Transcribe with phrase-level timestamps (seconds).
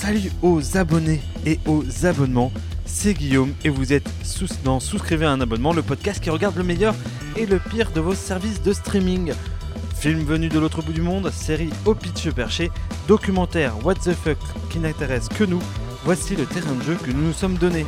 [0.00, 2.52] salut aux abonnés et aux abonnements.
[2.86, 6.56] C'est Guillaume et vous êtes sous dans Souscrivez à un abonnement, le podcast qui regarde
[6.56, 6.94] le meilleur
[7.34, 9.32] et le pire de vos services de streaming.
[9.96, 12.70] Film venu de l'autre bout du monde, série au pitch perché,
[13.08, 14.38] documentaire What the fuck
[14.70, 15.60] qui n'intéresse que nous,
[16.04, 17.84] voici le terrain de jeu que nous nous sommes donné.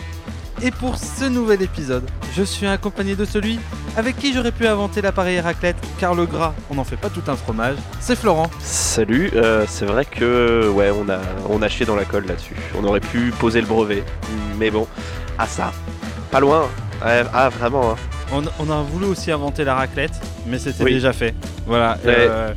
[0.63, 2.05] Et pour ce nouvel épisode,
[2.37, 3.59] je suis accompagné de celui
[3.97, 7.09] avec qui j'aurais pu inventer l'appareil à raclette, car le gras, on n'en fait pas
[7.09, 7.77] tout un fromage.
[7.99, 8.51] C'est Florent.
[8.61, 12.57] Salut, euh, c'est vrai que ouais, on a, on a chié dans la colle là-dessus.
[12.79, 14.05] On aurait pu poser le brevet,
[14.59, 14.87] mais bon,
[15.39, 15.73] ah ça,
[16.31, 16.69] pas loin.
[17.05, 17.93] Ouais, ah vraiment.
[17.93, 17.97] hein.
[18.33, 20.13] On, on a voulu aussi inventer la raclette,
[20.47, 20.93] mais c'était Oui.
[20.93, 21.35] déjà fait.
[21.67, 21.93] Voilà.
[22.05, 22.15] Ouais.
[22.19, 22.53] euh,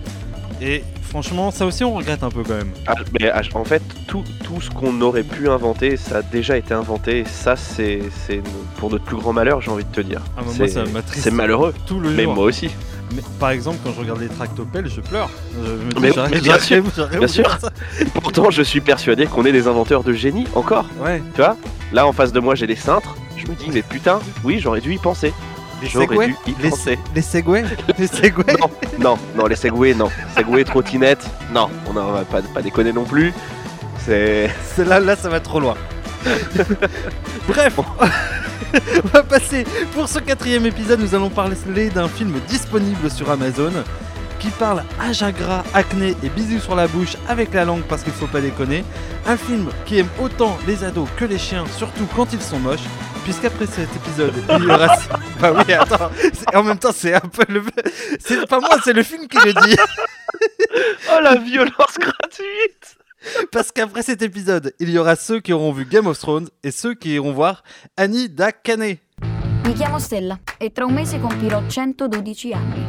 [0.62, 0.84] et
[1.14, 2.72] franchement, ça aussi, on regrette un peu quand même.
[2.88, 6.58] Ah, mais ah, en fait, tout, tout ce qu'on aurait pu inventer, ça a déjà
[6.58, 7.20] été inventé.
[7.20, 8.02] Et ça, c'est,
[8.78, 10.22] pour notre plus grand malheur, j'ai envie de te dire.
[10.36, 11.72] Ah, c'est, malheureux.
[11.86, 12.34] tout le Mais jour.
[12.34, 12.72] moi aussi.
[13.16, 15.30] Mais, par exemple, quand je regarde les tractopelles, je pleure.
[15.64, 16.42] Je me dis, Mais-
[17.12, 17.60] bien sûr.
[18.16, 20.86] Pourtant, je suis persuadé qu'on est des inventeurs de génie encore.
[21.00, 21.22] Ouais.
[21.36, 21.58] Tu vois?
[21.92, 23.16] Là, en face de moi, j'ai des cintres.
[23.38, 25.32] Je me dis, mais putain, oui, j'aurais dû y penser.
[25.82, 27.00] Les J'aurais segways dû y les, penser.
[27.16, 27.22] les
[28.22, 30.10] Les Non, non, non, les segways, non.
[30.36, 31.70] Segway, trottinette, non.
[31.88, 33.34] On en va pas, pas déconner non plus.
[34.06, 34.50] C'est.
[34.78, 35.76] Là, là, ça va trop loin.
[37.48, 39.66] Bref, on va passer.
[39.94, 41.56] Pour ce quatrième épisode, nous allons parler
[41.94, 43.72] d'un film disponible sur Amazon
[44.40, 48.12] qui parle âge gras, acné et bisous sur la bouche avec la langue parce qu'il
[48.12, 48.84] faut pas déconner.
[49.26, 52.84] Un film qui aime autant les ados que les chiens, surtout quand ils sont moches.
[53.24, 54.98] Puisqu'après cet épisode, il y aura.
[55.40, 56.10] Bah oui, attends.
[56.54, 57.64] En même temps, c'est un peu le.
[58.20, 59.76] C'est pas moi, c'est le film qui le dit.
[61.16, 62.98] Oh la violence gratuite
[63.52, 66.72] Parce qu'après cet épisode, il y aura ceux qui auront vu Game of Thrones et
[66.72, 67.64] ceux qui iront voir
[67.96, 68.98] Annie da Cane.
[69.64, 72.86] Mi chiamo Stella e tra un mese compirò 112 anni.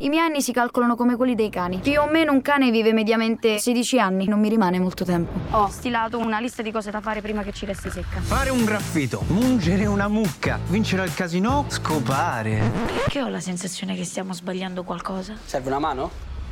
[0.00, 1.78] I miei anni si calcolano come quelli dei cani.
[1.78, 5.32] Più o meno un cane vive mediamente 16 anni, non mi rimane molto tempo.
[5.56, 8.20] Ho stilato una lista di cose da fare prima che ci resti secca.
[8.20, 12.70] Fare un graffito, mungere una mucca, vincere al casino, scopare.
[12.86, 15.34] Perché ho la sensazione che stiamo sbagliando qualcosa?
[15.44, 16.10] Serve una mano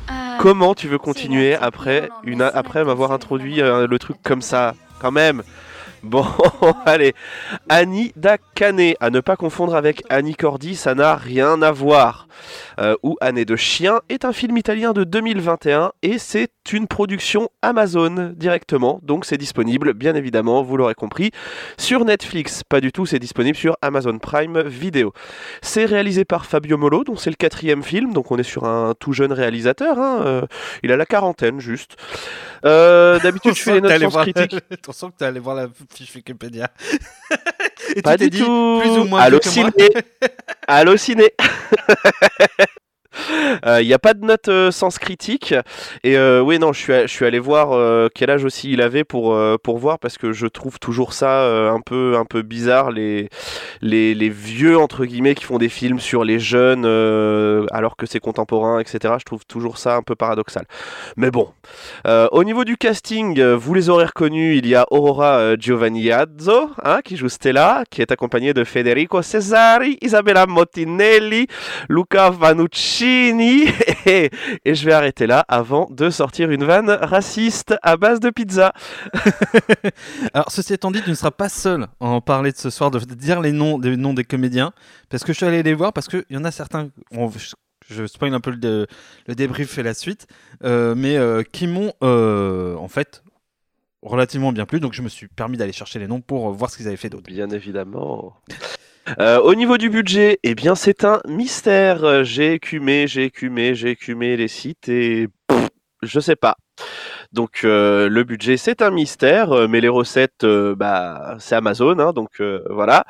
[0.09, 4.73] Eh, Comment tu veux continuer après, une, après m'avoir introduit euh, le truc comme ça
[4.99, 5.43] Quand même
[6.03, 6.25] Bon,
[6.85, 7.13] allez.
[7.67, 12.27] Annie Dakane, à ne pas confondre avec Annie Cordy, ça n'a rien à voir.
[12.79, 17.49] Euh, ou Année de chien est un film italien de 2021 et c'est une production
[17.61, 18.99] Amazon directement.
[19.03, 21.31] Donc c'est disponible, bien évidemment, vous l'aurez compris,
[21.77, 22.63] sur Netflix.
[22.63, 25.11] Pas du tout, c'est disponible sur Amazon Prime Video.
[25.61, 28.13] C'est réalisé par Fabio Molo, dont c'est le quatrième film.
[28.13, 29.99] Donc on est sur un tout jeune réalisateur.
[29.99, 30.41] hein, euh,
[30.83, 31.97] il a la quarantaine juste.
[32.65, 34.55] Euh, D'habitude, je fais les notes critiques.
[34.69, 36.71] Que t'es allé voir la fiche Wikipédia.
[37.95, 38.79] et Pas tu du dit, tout.
[38.81, 39.51] plus ou moins Allo vieux
[43.65, 45.53] Il n'y a pas de note euh, sens critique.
[46.03, 48.81] Et euh, oui non je suis, je suis allé voir euh, quel âge aussi il
[48.81, 52.25] avait pour, euh, pour voir parce que je trouve toujours ça euh, un peu un
[52.25, 53.29] peu bizarre les,
[53.81, 58.05] les, les vieux entre guillemets qui font des films sur les jeunes euh, alors que
[58.05, 60.65] c'est contemporain etc je trouve toujours ça un peu paradoxal.
[61.17, 61.49] Mais bon.
[62.07, 65.57] Euh, au niveau du casting euh, vous les aurez reconnus il y a Aurora euh,
[65.59, 71.47] Giovanniazzo hein, qui joue Stella qui est accompagnée de Federico Cesari Isabella Mottinelli
[71.89, 72.29] Luca
[74.05, 74.31] Et,
[74.65, 78.73] et je vais arrêter là avant de sortir une vanne raciste à base de pizza.
[80.33, 82.91] Alors, ceci étant dit, tu ne seras pas seul à en parler de ce soir,
[82.91, 84.71] de dire les noms des noms des comédiens,
[85.09, 87.53] parce que je suis allé les voir, parce qu'il y en a certains, on- je,
[87.89, 88.87] je spoil un peu le,
[89.27, 90.27] le débrief et la suite,
[90.63, 93.23] euh, mais euh, qui m'ont euh, en fait
[94.01, 96.77] relativement bien plu, donc je me suis permis d'aller chercher les noms pour voir ce
[96.77, 97.27] qu'ils avaient fait d'autre.
[97.27, 98.33] Bien évidemment.
[99.19, 102.23] Euh, au niveau du budget, eh bien c'est un mystère.
[102.23, 105.67] J'ai écumé, j'ai écumé, j'ai écumé les sites et pff,
[106.03, 106.57] je sais pas.
[107.31, 112.13] Donc euh, le budget c'est un mystère, euh, mais les recettes bah c'est Amazon, hein,
[112.13, 113.05] donc voilà.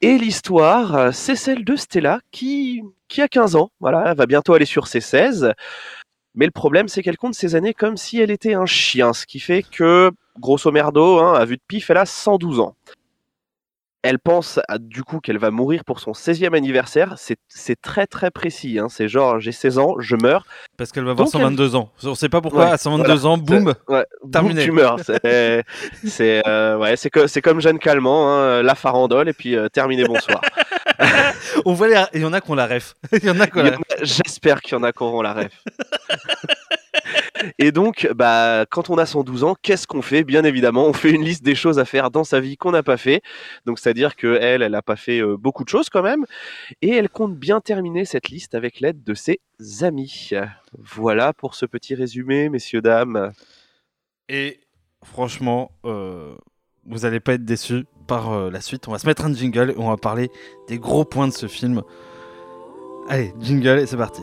[0.00, 3.70] Et l'histoire, c'est celle de Stella qui qui a 15 ans.
[3.80, 5.54] Voilà, elle va bientôt aller sur ses 16.
[6.34, 9.26] Mais le problème, c'est qu'elle compte ses années comme si elle était un chien, ce
[9.26, 12.76] qui fait que, grosso merdo, hein, à vue de pif, elle a 112 ans.
[14.02, 17.14] Elle pense à- du coup qu'elle va mourir pour son 16e anniversaire.
[17.48, 18.78] C'est très très précis.
[18.78, 18.86] hein.
[18.88, 20.46] C'est genre, j'ai 16 ans, je meurs.
[20.76, 21.90] Parce qu'elle va avoir Donc, elle- 122 ans.
[22.04, 24.64] On sait pas pourquoi, Ouais, à 122 ans, boum Ouais, boum, Terminé.
[24.64, 24.98] tu meurs.
[26.04, 30.40] C'est euh, ouais, c'est comme Jeanne Calment, hein, la farandole, et puis euh, terminé, bonsoir.
[31.64, 32.02] On voit les...
[32.14, 32.94] Il y en a qui ont la ref.
[34.02, 35.62] J'espère qu'il y en a qui auront la ref.
[37.58, 40.24] Et donc, bah, quand on a 112 ans, qu'est-ce qu'on fait?
[40.24, 42.82] Bien évidemment, on fait une liste des choses à faire dans sa vie qu'on n'a
[42.82, 43.22] pas fait.
[43.66, 46.24] Donc, c'est-à-dire que elle, n'a pas fait euh, beaucoup de choses quand même,
[46.82, 49.40] et elle compte bien terminer cette liste avec l'aide de ses
[49.82, 50.30] amis.
[50.78, 53.32] Voilà pour ce petit résumé, messieurs dames.
[54.28, 54.60] Et
[55.04, 56.34] franchement, euh,
[56.86, 58.88] vous allez pas être déçus par euh, la suite.
[58.88, 60.30] On va se mettre un jingle et on va parler
[60.68, 61.82] des gros points de ce film.
[63.08, 64.22] Allez, jingle et c'est parti.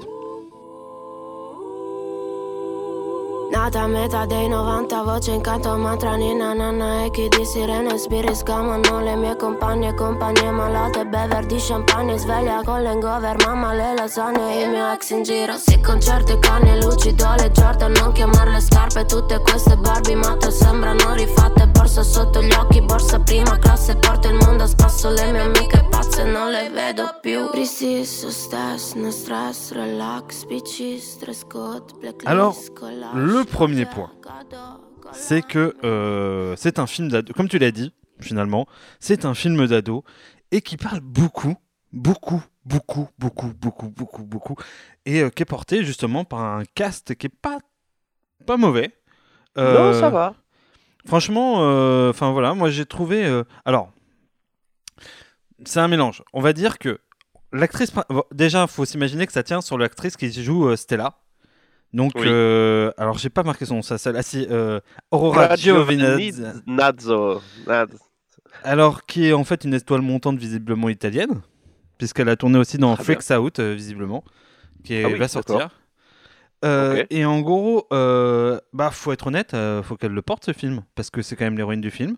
[3.56, 7.98] Nata a metà dei 90, voce in canto mantra ninna nanna E chi di sirene
[7.98, 13.94] spiri scamano le mie compagne Compagnie malate, bever di champagne Sveglia con l'hangover, mamma le
[13.96, 18.60] lasagne Il mio ex in giro, si concerto i cani Lucido alle Jordan, non chiamarle
[18.60, 24.28] scarpe Tutte queste Barbie matte sembrano rifatte Borsa sotto gli occhi, borsa prima classe Porto
[24.28, 27.50] il mondo a spasso, le mie amiche pazze Non le vedo più.
[27.52, 32.56] Preciso, stress, no stress, relax Bitches, stress code, blacklist, Alors,
[33.14, 34.12] le premier point,
[35.14, 38.68] c'est que euh, c'est un film d'ado, comme tu l'as dit, finalement,
[39.00, 40.04] c'est un film d'ado
[40.52, 41.56] et qui parle beaucoup,
[41.94, 44.56] beaucoup, beaucoup, beaucoup, beaucoup, beaucoup, beaucoup,
[45.06, 47.60] et euh, qui est porté justement par un cast qui est pas,
[48.46, 48.94] pas mauvais.
[49.58, 50.36] Non, Euh, ça va.
[51.06, 51.56] Franchement,
[52.10, 53.44] enfin voilà, moi j'ai trouvé.
[53.64, 53.92] alors,
[55.64, 56.24] c'est un mélange.
[56.34, 57.00] On va dire que
[57.54, 57.92] l'actrice.
[58.32, 61.14] Déjà, faut s'imaginer que ça tient sur l'actrice qui joue Stella.
[61.96, 62.24] Donc, Oui.
[62.26, 64.80] euh, alors j'ai pas marqué son nom, ça, celle-là, si, euh,
[65.12, 66.34] Aurora Giovinazzi.
[66.68, 67.42] Nazzo.
[67.66, 67.88] Naz-
[68.64, 71.42] Alors, qui est en fait une étoile montante visiblement italienne,
[71.98, 74.24] puisqu'elle a tourné aussi dans Très Flex Out, euh, visiblement,
[74.84, 75.70] qui est- Ah oui, va sortir.
[77.10, 81.22] Et en gros, bah faut être honnête, faut qu'elle le porte ce film, parce que
[81.22, 82.18] c'est quand même l'héroïne du film.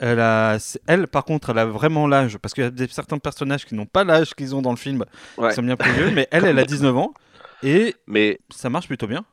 [0.00, 0.56] Elle, a,
[0.88, 3.76] elle, par contre, elle a vraiment l'âge, parce qu'il y a des, certains personnages qui
[3.76, 5.04] n'ont pas l'âge qu'ils ont dans le film,
[5.38, 5.50] Ouais.
[5.50, 7.14] qui sont bien plus vieux, mais elle, elle a 19 ans,
[7.64, 9.24] et Mais ça marche plutôt bien.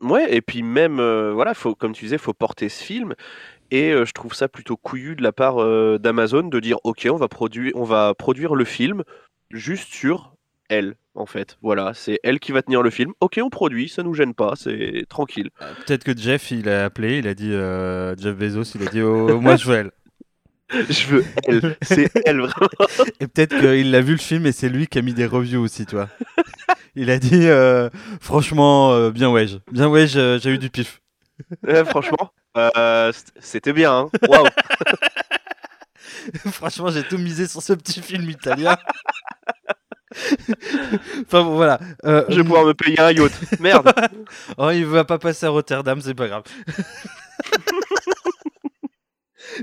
[0.00, 3.14] ouais, et puis même, euh, voilà, faut, comme tu disais, faut porter ce film.
[3.70, 7.06] Et euh, je trouve ça plutôt couillu de la part euh, d'Amazon de dire, ok,
[7.10, 9.02] on va produire, on va produire le film
[9.50, 10.34] juste sur
[10.68, 11.58] elle, en fait.
[11.62, 13.12] Voilà, c'est elle qui va tenir le film.
[13.20, 15.50] Ok, on produit, ça nous gêne pas, c'est tranquille.
[15.86, 19.40] Peut-être que Jeff, il a appelé, il a dit, Jeff Bezos, il a dit, oh,
[19.40, 19.90] moi je veux elle.
[20.90, 22.68] Je veux elle, c'est elle vraiment.
[23.20, 25.60] Et peut-être qu'il a vu le film et c'est lui qui a mis des reviews
[25.60, 26.08] aussi, tu vois.
[26.96, 31.00] Il a dit, euh, franchement, euh, bien ouais, bien ouais, j'ai j'ai eu du pif.
[31.66, 33.92] Ouais, franchement, euh, c'était bien.
[33.92, 34.10] hein.
[34.28, 34.46] Waouh.
[36.52, 38.76] Franchement, j'ai tout misé sur ce petit film italien.
[41.26, 41.80] enfin bon, voilà.
[42.04, 43.32] Euh, Je vais pouvoir me payer un yacht.
[43.60, 43.92] Merde.
[44.56, 46.44] Oh, il va pas passer à Rotterdam, c'est pas grave.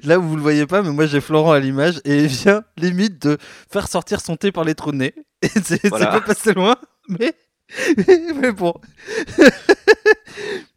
[0.03, 3.21] Là, vous le voyez pas, mais moi j'ai Florent à l'image et il vient limite
[3.25, 3.37] de
[3.71, 5.15] faire sortir son thé par les trous de nez.
[5.41, 6.07] Et c'est c'est Voilà.
[6.07, 6.75] pas passé loin,
[7.19, 7.33] mais,
[8.35, 8.73] mais bon.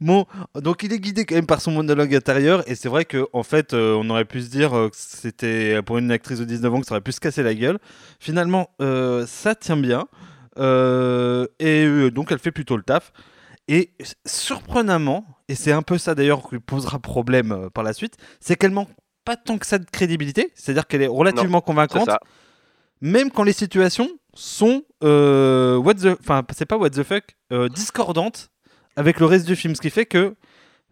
[0.00, 3.26] bon, donc il est guidé quand même par son monologue intérieur et c'est vrai que
[3.32, 6.44] en fait, euh, on aurait pu se dire euh, que c'était pour une actrice de
[6.44, 7.78] 19 ans que ça aurait pu se casser la gueule.
[8.20, 10.06] Finalement, euh, ça tient bien.
[10.56, 13.12] Et donc elle fait plutôt le taf.
[13.66, 13.92] Et
[14.26, 18.72] surprenamment, et c'est un peu ça d'ailleurs qui posera problème par la suite, c'est qu'elle
[18.72, 18.90] manque
[19.24, 22.10] pas tant que ça de crédibilité, c'est-à-dire qu'elle est relativement convaincante.
[23.00, 27.68] Même quand les situations sont euh, what the, enfin c'est pas what the fuck, euh,
[27.68, 28.50] discordantes
[28.96, 30.34] avec le reste du film, ce qui fait que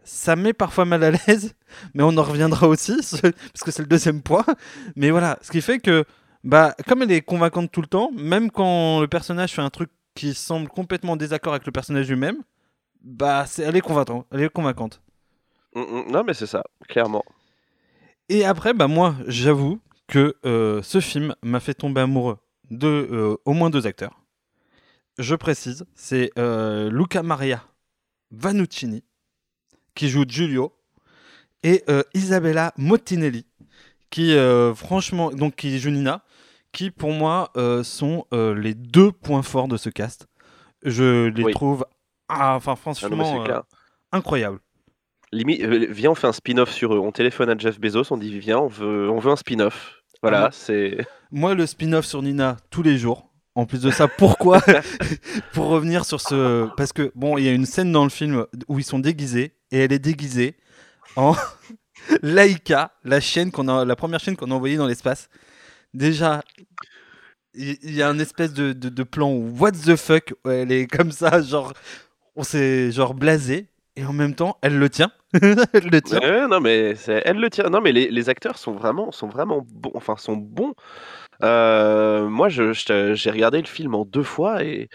[0.04, 1.54] ça met parfois mal à l'aise,
[1.94, 4.44] mais on en reviendra aussi ce- parce que c'est le deuxième point.
[4.96, 6.04] Mais voilà, ce qui fait que
[6.44, 9.90] bah comme elle est convaincante tout le temps, même quand le personnage fait un truc
[10.14, 12.38] qui semble complètement en désaccord avec le personnage lui-même,
[13.02, 15.00] bah elle est convaincante, elle est convaincante.
[15.74, 17.24] Mm, mm, Non, mais c'est ça, clairement.
[18.28, 19.80] Et après, bah moi, j'avoue
[20.12, 22.36] que euh, ce film m'a fait tomber amoureux
[22.70, 24.20] de euh, au moins deux acteurs.
[25.18, 27.64] Je précise, c'est euh, Luca Maria
[28.30, 29.04] Vanuccini
[29.94, 30.74] qui joue Giulio
[31.62, 33.46] et Isabella Mottinelli
[34.10, 34.34] qui
[34.74, 36.24] franchement donc qui joue Nina
[36.72, 37.52] qui pour moi
[37.84, 40.26] sont les deux points forts de ce cast.
[40.82, 41.52] Je les Oui.
[41.52, 41.86] trouve
[42.28, 43.44] ah, enfin Ah non, franchement
[44.12, 44.60] incroyables.
[45.30, 46.98] Limite, viens, on fait un spin-off sur eux.
[46.98, 50.01] On téléphone à Jeff Bezos, on dit viens, on veut, on veut un spin-off.
[50.22, 50.98] Voilà, c'est.
[51.30, 53.28] Moi, le spin-off sur Nina tous les jours.
[53.54, 54.62] En plus de ça, pourquoi
[55.52, 56.68] Pour revenir sur ce.
[56.76, 59.56] Parce que, bon, il y a une scène dans le film où ils sont déguisés
[59.70, 60.56] et elle est déguisée
[61.16, 61.34] en
[62.22, 65.28] Laika, la, chaîne qu'on a, la première chaîne qu'on a envoyée dans l'espace.
[65.92, 66.42] Déjà,
[67.54, 70.86] il y, a un espèce de, de- de plan où what the fuck, elle est
[70.86, 71.74] comme ça, genre,
[72.34, 75.10] on s'est genre blasé et en même temps, elle le tient.
[75.34, 76.20] elle le tient.
[76.20, 77.68] Ouais, non, mais elle le tient.
[77.70, 79.92] Non, mais les, les acteurs sont vraiment, sont vraiment bons.
[79.94, 80.74] Enfin, sont bons.
[81.42, 84.88] Euh, moi, je, je te- j'ai regardé le film en deux fois et,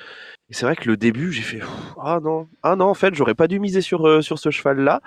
[0.50, 1.60] et c'est vrai que le début, j'ai fait
[2.02, 5.02] ah non, ah non, en fait, j'aurais pas dû miser sur, euh, sur ce cheval-là.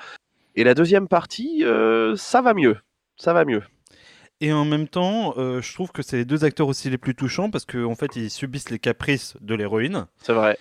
[0.56, 2.76] Et la deuxième partie, euh, ça va mieux.
[3.16, 3.62] Ça va mieux.
[4.40, 7.50] Et en même temps, je trouve que c'est les deux acteurs aussi les plus touchants
[7.50, 10.06] parce qu'en fait, ils subissent les caprices de l'héroïne.
[10.16, 10.56] C'est vrai.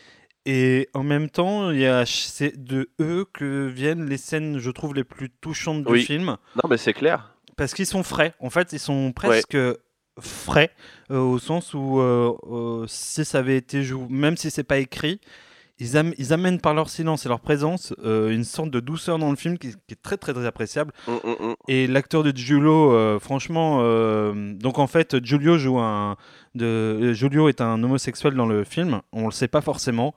[0.46, 4.72] Et en même temps, il y a c'est de eux que viennent les scènes, je
[4.72, 6.04] trouve, les plus touchantes du Oui.
[6.04, 6.38] film.
[6.56, 7.36] Non, mais c'est clair.
[7.58, 8.34] Parce qu'ils sont frais.
[8.40, 9.58] En fait, ils sont presque
[10.20, 10.72] frais,
[11.12, 14.78] euh, au sens où euh, euh, si ça avait été joué, même si c'est pas
[14.78, 15.20] écrit,
[15.80, 19.18] ils, am- ils amènent par leur silence et leur présence euh, une sorte de douceur
[19.18, 20.92] dans le film qui, qui est très très très appréciable.
[21.08, 21.56] Mm, mm, mm.
[21.68, 26.18] Et l'acteur de Giulio, euh, franchement, euh, donc en fait, Giulio joue un,
[26.56, 29.02] de, Giulio est un homosexuel dans le film.
[29.14, 30.14] On le sait pas forcément.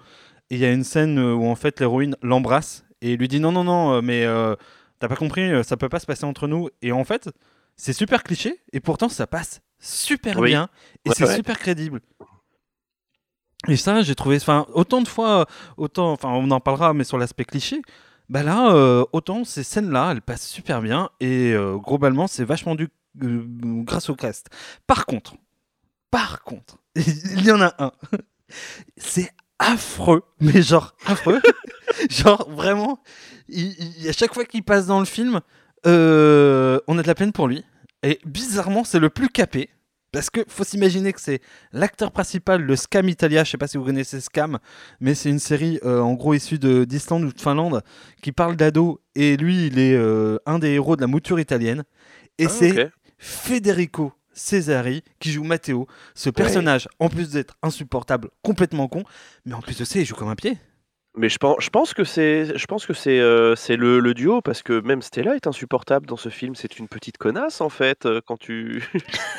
[0.50, 3.52] Et il y a une scène où en fait l'héroïne l'embrasse et lui dit non
[3.52, 4.26] non non, mais
[4.98, 6.68] t'as pas compris, ça peut pas se passer entre nous.
[6.82, 7.30] Et en fait,
[7.76, 10.50] c'est super cliché et pourtant ça passe super Oui.
[10.50, 10.68] bien
[11.04, 11.34] et Ouais, c'est ouais.
[11.36, 12.00] super crédible.
[13.68, 17.18] Et ça, j'ai trouvé, enfin, autant de fois, autant, enfin, on en parlera, mais sur
[17.18, 17.80] l'aspect cliché,
[18.28, 22.74] bah là, euh, autant ces scènes-là, elles passent super bien et euh, globalement, c'est vachement
[22.74, 22.88] dû
[23.22, 23.44] euh,
[23.84, 24.48] grâce au cast.
[24.86, 25.34] Par contre,
[26.10, 27.92] par contre, il y en a un,
[28.96, 31.40] c'est affreux, mais genre affreux,
[32.10, 33.00] genre vraiment,
[33.50, 35.40] à chaque fois qu'il passe dans le film,
[35.84, 37.64] on a de la peine pour lui.
[38.02, 39.70] Et bizarrement, c'est le plus capé.
[40.12, 41.40] Parce que faut s'imaginer que c'est
[41.72, 43.44] l'acteur principal, le Scam Italia.
[43.44, 44.58] Je sais pas si vous connaissez Scam,
[45.00, 47.82] mais c'est une série euh, en gros issue de- d'Islande ou de Finlande
[48.22, 48.98] qui parle d'ados.
[49.14, 51.82] Et lui, il est euh, un des héros de la mouture italienne.
[52.38, 52.90] Et Ah, c'est.
[53.18, 55.86] Federico Cesari qui joue Matteo.
[56.14, 59.04] Ce personnage, en plus d'être insupportable, complètement con,
[59.46, 60.58] mais en plus de ça, il joue comme un pied.
[61.14, 64.14] Mais je pense, je pense que c'est, je pense que c'est, euh, c'est le, le
[64.14, 66.54] duo parce que même Stella est insupportable dans ce film.
[66.54, 68.82] C'est une petite connasse en fait euh, quand tu.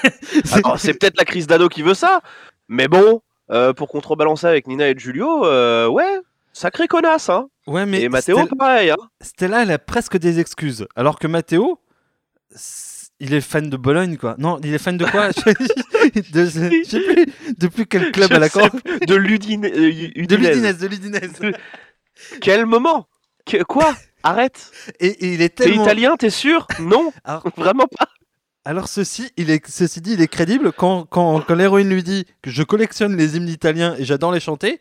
[0.52, 2.22] Alors, c'est peut-être la crise d'ado qui veut ça,
[2.68, 6.20] mais bon, euh, pour contrebalancer avec Nina et euh, ouais,
[6.54, 7.50] sacré connasse hein.
[7.66, 8.90] Ouais, mais et Matteo Stella- pareil.
[8.92, 8.98] Hein.
[9.22, 10.86] Stella, elle a presque des excuses.
[10.96, 11.80] Alors que Matteo,
[13.24, 14.36] il est fan de Bologne, quoi.
[14.38, 15.30] Non, il est fan de quoi
[16.34, 17.26] de, je sais plus.
[17.58, 18.50] Depuis quel club Je à la
[19.08, 20.26] De Ludine, euh.
[20.26, 21.32] De l'Udinese, de l'Udinese.
[22.42, 23.08] Quel moment?
[23.46, 23.96] Que- Quoi?
[24.24, 24.72] Arrête.
[25.00, 25.84] Et, et il est T'es tellement.
[25.84, 26.68] italien, t'es sûr?
[26.80, 28.08] Non, Alors, vraiment pas.
[28.66, 32.26] alors ceci, il est, ceci dit, il est crédible quand, quand, quand l'héroïne lui dit
[32.42, 34.80] que je collectionne les hymnes italiens et j'adore les chanter.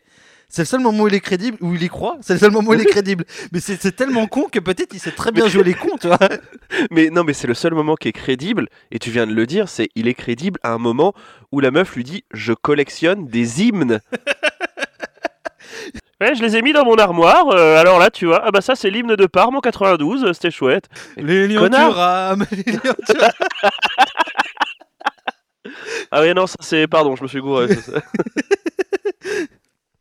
[0.55, 2.17] C'est le seul moment où il est crédible, où il y croit.
[2.21, 3.25] C'est le seul moment où il est crédible.
[3.51, 6.19] Mais c'est tellement con que peut-être il sait très bien jouer les cons, tu vois.
[6.91, 9.47] Mais non, mais c'est le seul moment qui est crédible, et tu viens de le
[9.47, 11.15] dire, c'est il est crédible à un moment
[11.51, 13.99] où la meuf lui dit Je collectionne des hymnes.
[16.21, 18.61] ouais, je les ai mis dans mon armoire, euh, alors là, tu vois, ah bah
[18.61, 20.85] ça, c'est l'hymne de Parme en 92, euh, c'était chouette.
[21.17, 23.31] Les lions du Rame, les lions du Rame.
[26.11, 26.87] Ah oui, non, c'est.
[26.87, 27.73] Pardon, je me suis gouré.
[27.73, 28.01] ça, ça.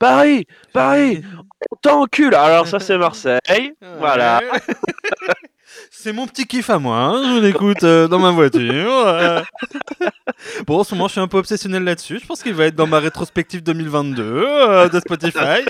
[0.03, 1.23] Paris Paris
[1.71, 3.73] On t'encule Alors ça, c'est Marseille.
[4.01, 4.41] Voilà.
[5.91, 9.07] C'est mon petit kiff à moi, hein, je l'écoute euh, dans ma voiture.
[9.07, 9.41] euh.
[10.67, 12.19] Bon, en ce moment, je suis un peu obsessionnel là-dessus.
[12.21, 15.65] Je pense qu'il va être dans ma rétrospective 2022 euh, de Spotify.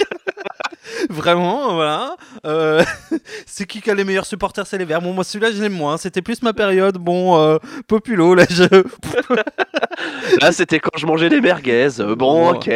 [1.10, 2.16] Vraiment, voilà.
[2.46, 2.82] Euh,
[3.46, 5.02] c'est qui qui a les meilleurs supporters C'est les Verts.
[5.02, 5.98] Bon, moi, celui-là, je l'aime moins.
[5.98, 8.34] C'était plus ma période, bon, euh, populo.
[8.34, 8.64] Là, je...
[10.40, 11.88] Là, c'était quand je mangeais des merguez.
[12.16, 12.56] Bon, Ouais.
[12.56, 12.70] ok.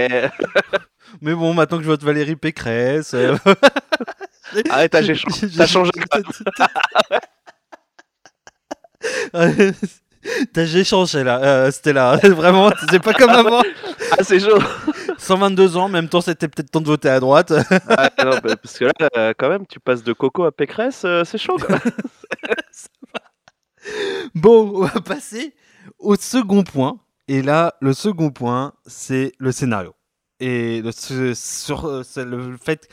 [1.21, 3.15] Mais bon, maintenant que je vote Valérie Pécresse.
[3.15, 3.37] euh,
[4.71, 5.49] Arrête, t'as changé.
[5.57, 5.91] T'as changé.
[10.53, 12.17] T'as j'ai changé là, euh, Stella.
[12.17, 13.63] Vraiment, c'est pas comme avant.
[14.13, 14.59] Ah, c'est chaud
[15.19, 17.53] 122 ans, en même temps, c'était peut-être temps de voter à droite.
[17.89, 21.03] Ah, non, bah, parce que là, euh, quand même, tu passes de Coco à Pécresse,
[21.05, 21.57] euh, c'est chaud.
[21.59, 21.79] quoi.
[24.35, 25.55] Bon, on va passer
[25.99, 26.99] au second point.
[27.29, 29.96] Et là, le second point, c'est le scénario.
[30.41, 30.93] Et le,
[31.35, 32.89] sur, euh, le fait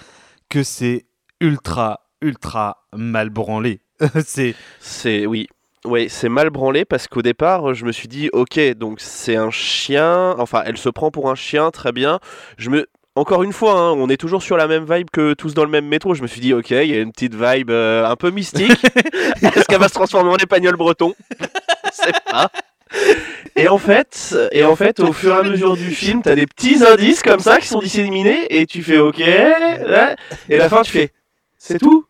[0.49, 1.05] que c'est
[1.41, 3.81] ultra, ultra mal branlé.
[4.25, 5.47] c'est C'est oui.
[5.85, 9.49] Oui, c'est mal branlé parce qu'au départ, je me suis dit, ok, donc c'est un
[9.51, 10.33] chien.
[10.37, 12.19] Enfin, elle se prend pour un chien, très bien.
[12.57, 15.53] Je me, encore une fois, hein, on est toujours sur la même vibe que tous
[15.53, 16.13] dans le même métro.
[16.13, 18.71] Je me suis dit, ok, il y a une petite vibe euh, un peu mystique.
[19.41, 21.13] Est-ce qu'elle va se transformer en espagnol breton?
[21.39, 22.49] Je sais pas.
[23.55, 26.47] Et en fait, et en fait, au fur et à mesure du film, t'as des
[26.47, 30.15] petits indices comme ça qui sont disséminés et tu fais ok, et à
[30.49, 31.11] la fin tu fais,
[31.59, 32.05] c'est tout,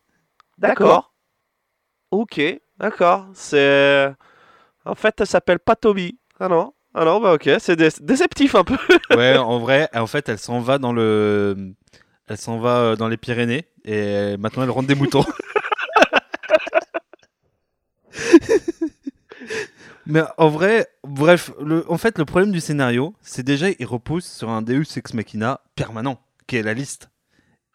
[0.56, 1.12] d'accord,
[2.10, 2.40] ok,
[2.78, 4.10] d'accord, c'est,
[4.86, 8.54] en fait, elle s'appelle pas Toby, ah non, ah non, bah ok, c'est dé- déceptif
[8.54, 8.76] un peu.
[9.16, 11.74] ouais, en vrai, en fait, elle s'en va dans le,
[12.26, 15.26] elle s'en va euh, dans les Pyrénées et maintenant elle rentre des moutons.
[20.06, 24.24] Mais en vrai, bref, le, en fait, le problème du scénario, c'est déjà il repose
[24.24, 27.10] sur un Deus ex machina permanent, qui est la liste,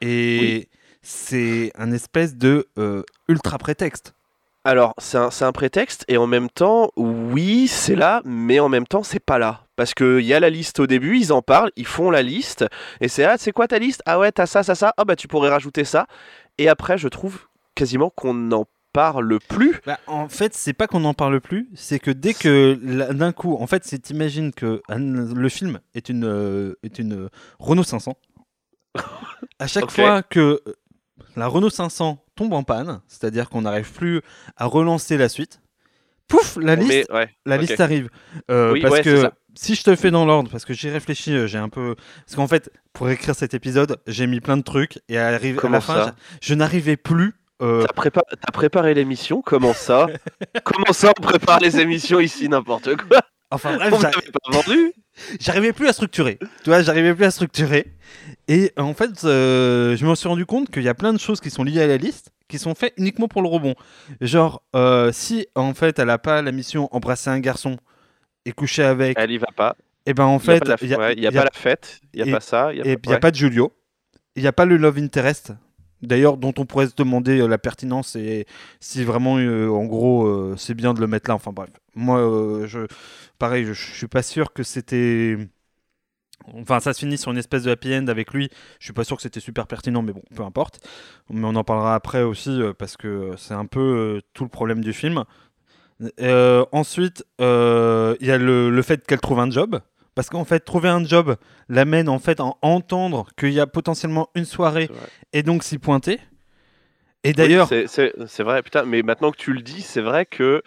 [0.01, 0.69] et
[1.01, 4.13] c'est un espèce de euh, ultra prétexte.
[4.65, 8.85] Alors, c'est un, un prétexte, et en même temps, oui, c'est là, mais en même
[8.85, 9.65] temps, c'est pas là.
[9.75, 12.65] Parce qu'il y a la liste au début, ils en parlent, ils font la liste,
[13.01, 14.03] et c'est ah, c'est quoi ta liste?
[14.05, 16.05] Ah ouais, t'as ça, ça, ça, ah bah tu pourrais rajouter ça.
[16.57, 17.39] Et après, je trouve
[17.73, 19.75] quasiment qu'on n'en parle plus.
[19.85, 22.73] Bah, en fait, c'est pas qu'on n'en parle plus, c'est que dès que
[23.13, 27.13] d'un coup, en fait, c'est t'imagines que un- le film est une euh, est une
[27.25, 27.29] euh,
[27.59, 28.17] Renault 500.
[29.59, 30.73] à chaque fois que euh,
[31.35, 34.21] la Renault 500 tombe en panne, c'est-à-dire qu'on n'arrive plus
[34.57, 35.61] à relancer la suite,
[36.27, 38.09] pouf, la liste met- ouais, la liste arrive.
[38.49, 41.33] Euh, Oui, parce ouais, que si je te fais dans l'ordre, parce que j'ai réfléchi,
[41.33, 41.95] euh, j'ai un peu.
[42.25, 45.61] Parce qu'en fait, pour écrire cet épisode, j'ai mis plein de trucs et arrive à
[45.61, 47.33] Comment la fin, je n'arrivais plus.
[47.61, 50.07] Euh, T'as prépa- t'as préparé l'émission Comment ça?
[50.63, 53.21] Comment ça on prépare les émissions ici N'importe quoi?
[53.51, 54.93] Enfin bref, vous pas vendu
[55.39, 56.37] j'arrivais plus à structurer.
[56.63, 57.87] Tu vois, j'arrivais plus à structurer.
[58.47, 61.41] Et en fait, euh, je me suis rendu compte qu'il y a plein de choses
[61.41, 63.75] qui sont liées à la liste qui sont faites uniquement pour le rebond.
[64.21, 67.77] Genre, euh, si en fait elle a pas la mission embrasser un garçon
[68.45, 69.75] et coucher avec, Elle y va pas.
[70.07, 71.27] et ben en Il y a fait, pas la, il y a- ouais, il y
[71.27, 72.73] a y a- pas la fête, il y a pas ça.
[72.73, 73.71] Il n'y a pas de Julio.
[74.35, 75.51] Il n'y a pas le Love Interest.
[76.01, 78.45] D'ailleurs, dont on pourrait se demander euh, la pertinence et
[78.79, 81.35] si vraiment, euh, en gros, euh, c'est bien de le mettre là.
[81.35, 82.19] Enfin bref, moi,
[82.67, 82.87] je,
[83.37, 85.37] pareil, je, je suis pas sûr que c'était.
[86.53, 88.49] Enfin, ça se finit sur une espèce de happy end avec lui.
[88.79, 90.79] Je suis pas sûr que c'était super pertinent, mais bon, peu importe.
[91.29, 94.93] Mais on en parlera après aussi parce que c'est un peu tout le problème du
[94.93, 95.25] film.
[96.71, 99.79] Ensuite, il y a le, le fait qu'elle trouve un job.
[100.19, 101.37] Parce qu'en fait, trouver un job
[101.69, 104.89] l'amène en fait à entendre qu'il y a potentiellement une soirée
[105.31, 106.19] et donc s'y pointer.
[107.23, 110.61] Et d'ailleurs, c'est- vrai, putain, mais maintenant que tu le dis, c'est vrai que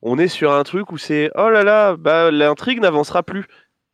[0.00, 3.44] on est sur un truc où c'est oh là là, bah l'intrigue n'avancera plus.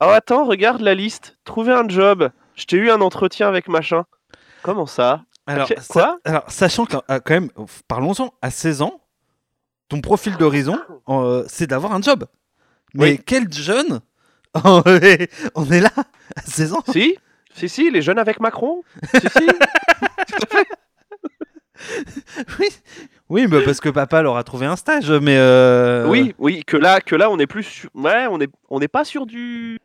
[0.01, 2.31] Oh attends, regarde la liste, trouver un job.
[2.55, 4.05] Je t'ai eu un entretien avec machin.
[4.63, 5.25] Comment ça?
[5.49, 6.19] Alors, ça- quoi?
[6.25, 7.51] alors, sachant que euh, quand même,
[7.89, 9.01] parlons-en, à 16 ans,
[9.89, 12.25] ton profil d'horizon, euh, c'est d'avoir un job.
[12.95, 13.21] Mais Oui.
[13.27, 13.99] quel jeune
[14.65, 15.91] on est, on est là
[16.37, 16.85] à 16 ans.
[16.93, 17.17] Si
[17.55, 18.83] Si, si, les jeunes avec Macron
[19.15, 19.47] Si, si.
[22.59, 22.69] Oui,
[23.29, 26.77] oui bah parce que papa leur a trouvé un stage, mais euh, Oui, oui, que
[26.77, 29.79] là, que là, on est plus, sur- ouais, on est, on n'est pas sur du,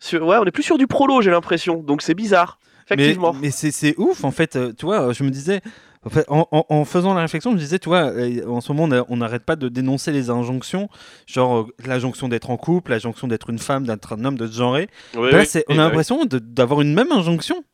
[0.00, 1.76] sur, ouais, on est plus sur du prolo, j'ai l'impression.
[1.82, 2.58] Donc c'est bizarre,
[2.90, 3.32] Mais, effectivement.
[3.40, 4.56] mais c'est c'est ouf, en fait.
[4.56, 5.60] euh, Tu vois, je me disais,
[6.04, 8.60] en, fait, en, en- en faisant la réflexion, je me disais, tu vois, euh, en
[8.60, 10.88] ce moment, on n'arrête pas de dénoncer les injonctions,
[11.26, 14.52] genre euh, l'injonction d'être en couple, l'injonction d'être une femme, d'être un homme, de se
[14.56, 14.88] genrer.
[15.16, 17.64] Oui, Là, oui, on a l'impression d'avoir une même injonction.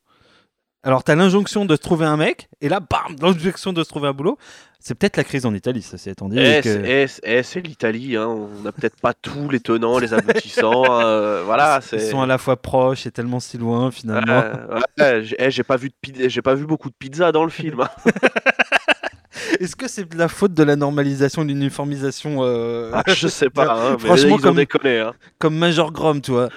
[0.83, 4.09] Alors, t'as l'injonction de se trouver un mec, et là, bam, l'injonction de se trouver
[4.09, 4.38] un boulot.
[4.83, 6.38] C'est peut-être la crise en Italie, ça c'est étant dit.
[6.38, 8.29] Eh, que- c'est eh, eh, c'est l'Italie, hein.
[8.29, 10.85] on n'a peut-être pas tous les tenants, les aboutissants.
[11.03, 11.81] euh, voilà.
[11.93, 14.33] Ils sont à la fois proches et tellement si loin, finalement.
[14.43, 17.45] Euh, ouais, j'ai eh, j'ai pas vu de j'ai pas vu beaucoup de pizza dans
[17.45, 17.83] le film.
[17.83, 17.90] hein.
[19.61, 23.51] Est-ce que c'est de la faute de la normalisation, de l'uniformisation euh, Ah, je sais
[23.51, 25.01] pas, hein, mais Franchement, ils ont comme- déconné.
[25.01, 25.12] Hein.
[25.38, 26.49] comme Major Grom, tu vois.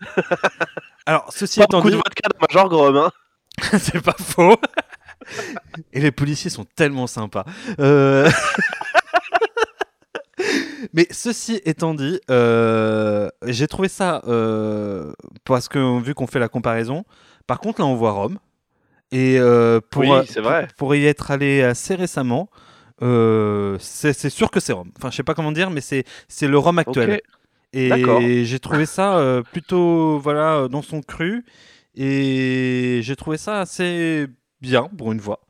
[1.06, 2.96] Alors, ceci Pas étant beaucoup dit, de vodka dans Major Grom.
[2.96, 3.10] Hein.
[3.78, 4.56] c'est pas faux.
[5.92, 7.44] Et les policiers sont tellement sympas.
[7.78, 8.28] Euh,
[10.92, 15.12] Mais ceci étant dit, euh, j'ai trouvé ça euh,
[15.44, 17.04] parce que vu qu'on fait la comparaison.
[17.46, 18.38] Par contre, là, on voit Rome.
[19.10, 20.66] Et euh, pour, Oui, vrai.
[20.68, 22.48] pour, pour y être allé assez récemment,
[23.00, 24.90] c'est sûr que c'est Rome.
[24.98, 27.20] Enfin, je sais pas comment dire, mais c'est c'est le Rome actuel.
[27.72, 31.44] Et j'ai trouvé ça plutôt voilà dans son cru
[31.94, 34.26] et j'ai trouvé ça assez
[34.60, 35.40] bien pour une fois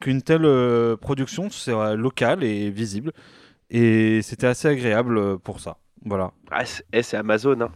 [0.00, 3.12] qu'une telle euh, production soit locale et visible
[3.70, 5.78] et c'était assez agréable euh, pour ça.
[6.04, 6.32] Voilà.
[6.50, 7.60] Ah, c'est eh, c'est Amazon.
[7.62, 7.70] Hein.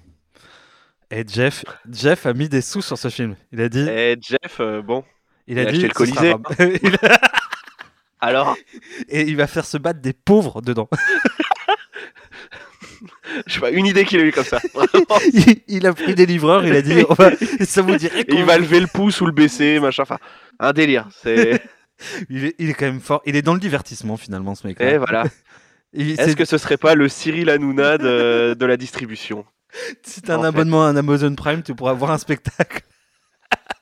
[1.10, 3.34] Et Jeff, Jeff a mis des sous sur ce film.
[3.52, 5.02] Il a dit, Eh, Jeff, euh, bon.
[5.48, 6.32] il a il a dit, acheté le sera Colisée.
[6.32, 6.42] Rome.
[6.82, 7.20] Il a-
[8.20, 8.54] Alors,
[9.08, 10.88] et il va faire se battre des pauvres dedans.
[13.46, 14.60] je sais pas, une idée qu'il a eu comme ça.
[15.32, 17.04] il, il a pris des livreurs, il a dit,
[17.64, 20.02] ça vous dirait il va lever le pouce ou le baisser, machin.
[20.02, 20.18] Enfin,
[20.58, 21.08] un délire.
[21.22, 21.62] C'est.
[22.30, 23.22] il est, il est quand même fort.
[23.26, 24.80] Il est dans le divertissement finalement ce mec.
[24.80, 25.24] Et voilà.
[25.92, 29.44] Est-ce que ce serait pas le Cyril Hanouna de, de la distribution?
[30.02, 30.46] Si t'as un fait.
[30.48, 32.82] abonnement à un Amazon Prime, tu pourras voir un spectacle.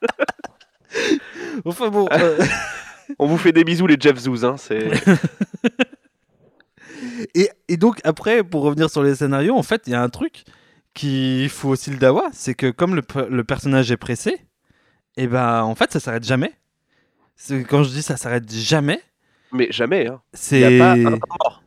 [1.64, 2.08] enfin bon.
[2.12, 2.38] euh,
[3.18, 4.44] On vous fait des bisous, les Jeff Zouz.
[4.44, 4.88] Hein, c'est...
[7.34, 10.08] et, et donc après, pour revenir sur les scénarios, en fait, il y a un
[10.08, 10.44] truc
[10.94, 14.40] qu'il faut aussi le dawa, c'est que comme le, pe- le personnage est pressé,
[15.16, 16.52] et ben en fait, ça s'arrête jamais.
[17.68, 19.00] Quand je dis ça s'arrête jamais,
[19.52, 20.08] Mais jamais.
[20.08, 20.20] Hein.
[20.32, 21.62] Il c'est n'y a pas un mort.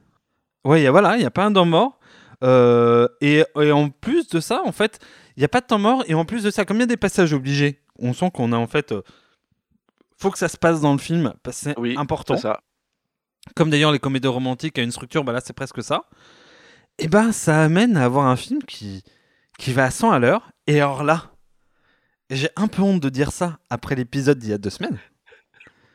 [0.66, 1.98] Ouais, il y a, voilà, il n'y a pas un temps mort.
[2.44, 5.00] Euh, et, et en plus de ça, en fait,
[5.38, 6.04] il n'y a pas de temps mort.
[6.08, 8.52] Et en plus de ça, comme il y a des passages obligés, on sent qu'on
[8.52, 8.92] a en fait.
[8.92, 9.02] euh,
[10.18, 12.36] faut que ça se passe dans le film, parce que c'est Oui, important.
[12.36, 12.62] C'est ça.
[13.56, 16.06] Comme d'ailleurs les comédies romantiques à une structure, bah là c'est presque ça.
[16.97, 19.04] Et ben ça amène à avoir un film qui,
[19.58, 20.51] qui va à 100 à l'heure.
[20.67, 21.32] Et alors là,
[22.30, 24.99] j'ai un peu honte de dire ça après l'épisode d'il y a deux semaines.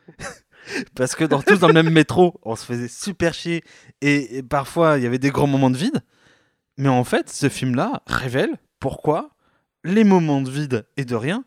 [0.95, 3.63] Parce que dans, tous dans le même métro, on se faisait super chier
[4.01, 6.01] et, et parfois il y avait des grands moments de vide.
[6.77, 9.31] Mais en fait, ce film-là révèle pourquoi
[9.85, 11.45] les moments de vide et de rien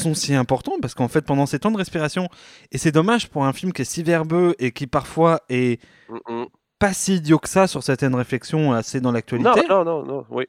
[0.00, 0.76] sont si importants.
[0.80, 2.28] Parce qu'en fait, pendant ces temps de respiration,
[2.70, 6.42] et c'est dommage pour un film qui est si verbeux et qui parfois est Mm,
[6.42, 6.46] mm.
[6.78, 10.24] pas si idiot que ça sur certaines réflexions assez dans l'actualité Non, non, non, non,
[10.30, 10.44] oui.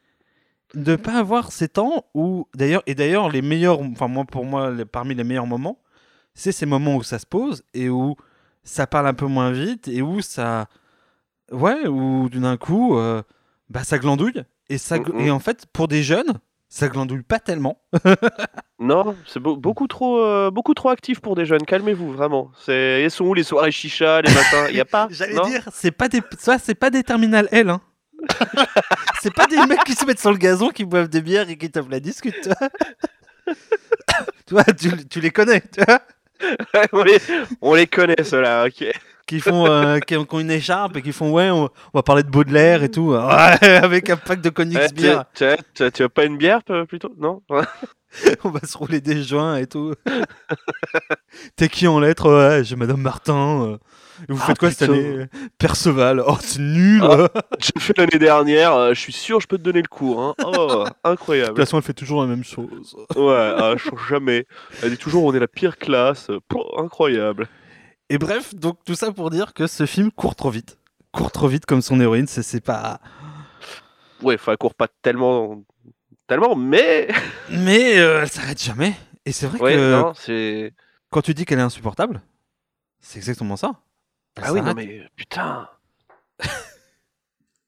[0.74, 4.72] de pas avoir ces temps où d'ailleurs et d'ailleurs les meilleurs enfin moi pour moi
[4.72, 5.78] les- parmi les meilleurs moments
[6.34, 8.16] c'est ces moments où ça se pose et où
[8.64, 10.68] ça parle un peu moins vite et où ça
[11.52, 13.22] ouais où d'un coup euh,
[13.70, 16.40] bah ça glandouille et ça et en fait pour des jeunes
[16.74, 17.80] ça glandouille pas tellement
[18.80, 21.64] Non, c'est beau- beaucoup trop, euh, beaucoup trop actif pour des jeunes.
[21.66, 22.52] Calmez-vous, vraiment.
[22.60, 24.66] C'est, elles sont où les soirées chicha, les matins?
[24.70, 27.70] Il y a pas j'allais dire c'est pas des ça c'est pas des terminales L
[27.70, 27.80] hein.
[29.22, 31.58] c'est pas des mecs qui se mettent sur le gazon qui boivent des bières et
[31.58, 32.50] qui tapent la discute
[34.78, 36.02] tu, tu les connais tu vois
[36.92, 37.18] on, les,
[37.62, 38.86] on les connaît, ceux-là, ok.
[39.28, 42.24] Qui font euh, qui, ont, une écharpe et qui font ouais on, on va parler
[42.24, 46.38] de Baudelaire et tout Ouais, avec un pack de cognac Eh, tu, as pas une
[46.38, 47.14] bière plutôt?
[47.18, 47.42] Non?
[48.44, 49.96] On va se rouler des joints et tout
[51.56, 52.32] t'es qui en lettres?
[52.32, 53.78] Ouais j'ai Madame Martin euh.
[54.30, 55.26] Et vous Ah, faites quoi cette année?
[55.58, 57.16] Perceval oh c'est nul Ah.
[57.18, 60.22] De J'ai fait l'année dernière, euh, je suis sûr je peux te donner le cours.
[60.22, 60.36] Hein.
[60.46, 61.58] Oh, toute incroyable.
[61.58, 64.46] façon elle fait toujours la même chose Ouais, ah, je change jamais.
[64.84, 66.30] Elle dit toujours on est la pire classe.
[66.48, 67.48] Pouh, incroyable.
[68.14, 70.78] Et bref donc tout ça pour dire que ce film court trop vite
[71.12, 73.00] court trop vite comme son héroïne c'est pas
[74.22, 75.64] Ouais, enfin, elle court pas tellement,
[76.28, 77.10] tellement, mais.
[77.50, 78.94] mais euh, elle s'arrête jamais
[79.26, 80.74] et c'est vrai Ouais, que non, c'est.
[81.10, 82.22] quand tu dis qu'elle est insupportable
[83.02, 83.82] c'est exactement ça
[84.38, 85.68] Elle Ah oui, non, mais putain.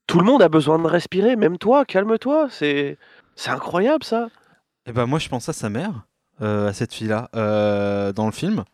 [0.06, 2.48] Tout le monde a besoin de respirer, même toi, calme-toi.
[2.50, 2.96] C'est,
[3.34, 4.28] c'est incroyable ça.
[4.86, 6.06] Eh ben moi je pense à sa mère,
[6.40, 8.64] euh, à cette fille-là, euh, dans le film.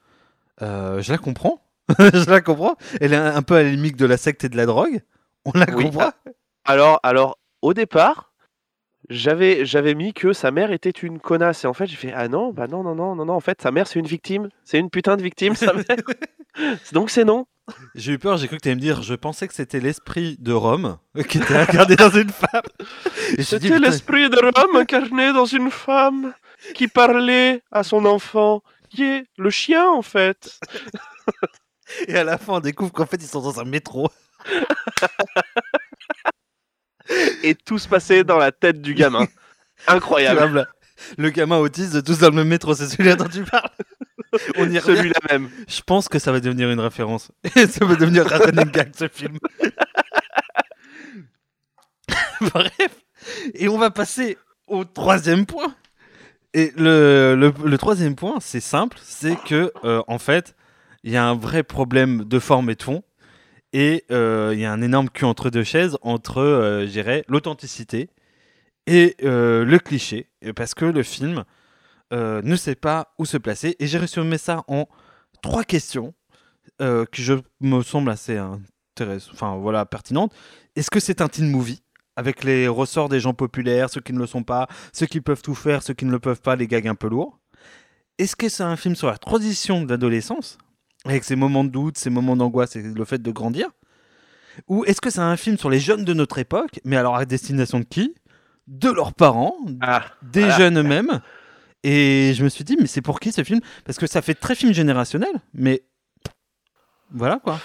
[0.61, 1.62] Euh, je la comprends.
[2.13, 2.77] je la comprends.
[3.01, 5.01] Elle est un peu à la limite de la secte et de la drogue.
[5.45, 6.13] On la Oui, comprend.
[6.65, 8.33] Alors, alors, au départ,
[9.09, 11.65] j'avais, j'avais mis que sa mère était une connasse.
[11.65, 13.35] Et en fait, j'ai fait Ah non, bah non, non, non, non, non.
[13.35, 14.49] En fait, sa mère, c'est une victime.
[14.65, 15.85] C'est une putain de victime, sa mère.
[16.93, 17.47] Donc, c'est non.
[17.95, 20.37] J'ai eu peur, j'ai cru que tu allais me dire, je pensais que c'était l'esprit
[20.41, 22.63] de Rome qui était incarné dans une femme.
[23.39, 26.35] C'était l'esprit de Rome incarné dans une femme
[26.75, 30.59] qui parlait à son enfant, qui est le chien en fait.
[32.09, 34.11] Et à la fin, on découvre qu'en fait, ils sont dans un métro.
[37.43, 39.27] Et tout se passait dans la tête du gamin.
[39.87, 40.69] Incroyable.
[41.19, 43.71] Le gamin autiste tous dans le même métro, c'est celui-là dont tu parles.
[44.57, 44.81] On y.
[44.81, 45.51] Celui-là même.
[45.69, 47.31] Je pense que ça va devenir une référence.
[47.57, 49.39] Et ça va devenir un running gag, ce film.
[52.41, 53.05] Bref.
[53.55, 55.75] Et on va passer au troisième point.
[56.55, 58.99] Et le, le, le troisième point, c'est simple.
[59.03, 60.55] C'est que, euh, en fait,
[61.05, 63.03] il y a un vrai problème de forme et de fond.
[63.73, 68.11] Et euh, il y a un énorme cul entre deux chaises entre, euh, l'authenticité
[68.87, 70.29] et euh, le cliché.
[70.55, 71.45] Parce que le film
[72.13, 73.75] ne sait pas où se placer.
[73.79, 74.87] Et j'ai résumé ça en
[75.43, 76.13] trois questions
[76.79, 77.23] qui
[77.61, 78.39] me semblent assez
[79.33, 80.35] enfin voilà, pertinentes.
[80.77, 81.83] Est-ce que c'est un teen movie?
[82.15, 85.41] Avec les ressorts des gens populaires, ceux qui ne le sont pas, ceux qui peuvent
[85.41, 87.39] tout faire, ceux qui ne le peuvent pas, les gags un peu lourds
[88.19, 90.59] Est-ce que c'est un film sur la transition de l'adolescence?
[91.05, 93.69] Avec ses moments de doute, ses moments d'angoisse et le fait de grandir
[94.69, 97.25] Ou est-ce que c'est un film sur les jeunes de notre époque, mais alors à
[97.25, 98.15] destination de qui?
[98.69, 100.57] De leurs parents, Ah, des Voilà.
[100.59, 101.21] jeunes eux-mêmes.
[101.83, 103.61] Et je me suis dit, mais c'est pour qui ce film?
[103.85, 105.83] Parce que ça fait très film générationnel, mais
[107.11, 107.59] voilà quoi.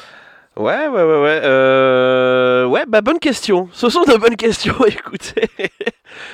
[0.58, 1.42] Ouais, ouais, ouais, ouais.
[1.44, 2.66] Euh...
[2.66, 3.70] Ouais, bah bonne question.
[3.74, 4.74] Ce sont de bonnes questions.
[4.88, 5.48] Écoutez,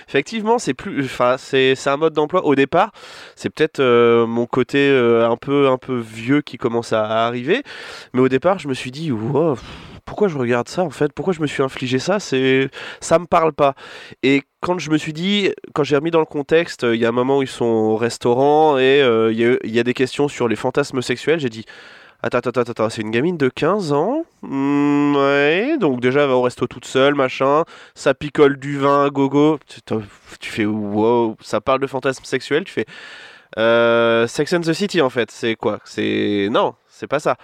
[0.08, 2.46] effectivement, c'est plus, enfin, c'est, un mode d'emploi.
[2.46, 2.92] Au départ,
[3.36, 7.64] c'est peut-être euh, mon côté euh, un peu, un peu vieux qui commence à, arriver.
[8.14, 9.58] Mais au départ, je me suis dit, wow,
[10.06, 11.12] pourquoi je regarde ça en fait?
[11.12, 12.22] Pourquoi je me suis infligé ça?
[12.22, 12.70] C'est,
[13.02, 13.76] ça me parle pas.
[14.24, 17.10] Et quand je me suis dit, quand j'ai remis dans le contexte, il y a
[17.10, 20.56] un moment où ils sont au restaurant et il y a des questions sur les
[20.56, 21.42] fantasmes sexuels.
[21.42, 21.66] J'ai dit.
[22.26, 24.24] Attends, attends, attends, attends, c'est une gamine de 15 ans?
[24.42, 29.10] Hmm, Ouais, donc déjà elle va au resto toute seule, machin, ça picole du vin,
[29.10, 29.60] gogo.
[30.40, 32.86] Tu, fais wow, ça parle de fantasme sexuel, tu fais
[33.58, 35.80] euh, Sex and the City en fait, c'est quoi?
[35.84, 36.48] C'est.
[36.50, 37.36] Non, c'est pas ça.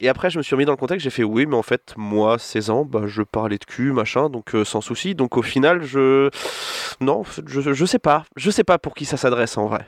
[0.00, 1.94] Et après, je me suis remis dans le contexte, j'ai fait oui, mais en fait,
[1.96, 5.14] moi, 16 ans, bah, je parlais de cul, machin, donc euh, sans souci.
[5.14, 6.30] Donc au final, je.
[7.00, 8.24] Non, je, je sais pas.
[8.36, 9.86] Je sais pas pour qui ça s'adresse en vrai.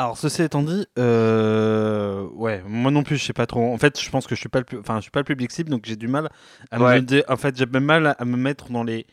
[0.00, 3.72] Alors ceci étant dit, euh, ouais, moi non plus je sais pas trop.
[3.72, 5.24] En fait, je pense que je suis pas le, pu- enfin je suis pas le
[5.24, 6.28] public cible, donc j'ai du mal
[6.70, 6.96] à Ouais.
[6.96, 9.06] me, dé- en fait j'ai même mal à me mettre dans les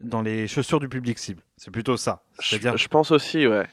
[0.00, 1.42] dans les chaussures du public cible.
[1.56, 2.24] C'est plutôt ça.
[2.40, 3.66] Je, C'est-à-dire, je pense aussi, ouais.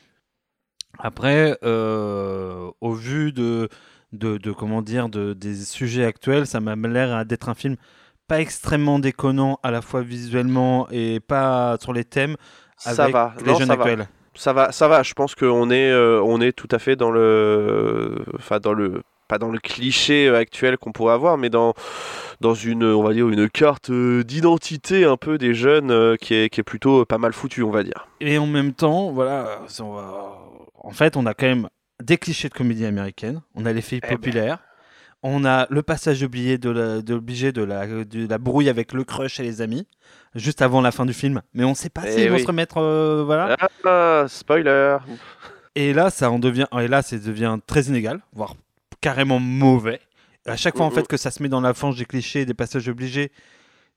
[0.98, 3.70] après, euh, au vu de,
[4.12, 7.76] de, de, comment dire, de, des sujets actuels, ça m'a l'air d'être un film
[8.28, 12.36] pas extrêmement déconnant à la fois visuellement et pas sur les thèmes
[12.78, 13.34] Ça avec va.
[13.44, 13.84] les Non, jeunes ça va.
[14.40, 15.04] Ça va, ça va.
[15.04, 19.02] Je pense qu'on est, euh, on est tout à fait dans le, enfin dans le,
[19.28, 21.74] pas dans le cliché actuel qu'on pourrait avoir, mais dans,
[22.40, 26.36] dans une, on va dire une carte euh, d'identité un peu des jeunes euh, qui
[26.36, 28.08] est, qui est plutôt pas mal foutue, on va dire.
[28.22, 30.38] Et en même temps, voilà, ça, on va-
[30.82, 31.68] en fait, on a quand même
[32.02, 34.58] des clichés de comédie américaine, on a les filles Eh ben.
[35.24, 38.94] On a le passage oublié de la, de, obligé de la, de la brouille avec
[38.94, 39.88] le crush et les amis,
[40.36, 42.42] juste avant la fin du film, mais on sait pas Eh s'ils vont oui.
[42.42, 43.58] se remettre, euh, voilà.
[43.86, 44.98] Ah, spoiler.
[45.76, 48.56] Et là, ça en devient, et là, ça devient très inégal, voire
[49.02, 50.00] carrément mauvais.
[50.46, 52.54] À chaque fois, en fait, que ça se met dans la fange des clichés, des
[52.54, 53.32] passages obligés,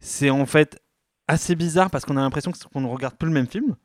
[0.01, 0.79] c'est en fait
[1.29, 3.77] assez bizarre parce qu'on a l'impression qu'on ne regarde plus le même film.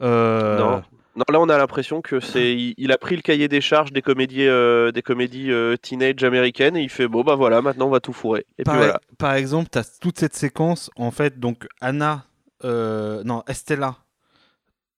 [0.00, 0.82] Euh, Non.
[1.16, 3.92] Non, là on a l'impression que c'est, il, il a pris le cahier des charges
[3.92, 7.88] des comédies, euh, des comédies euh, teenage américaines et il fait bon bah voilà, maintenant
[7.88, 8.46] on va tout fourrer.
[8.58, 9.00] Et Par, puis voilà.
[9.18, 12.26] par exemple, tu as toute cette séquence, en fait, donc Anna,
[12.64, 13.96] euh, non, Estella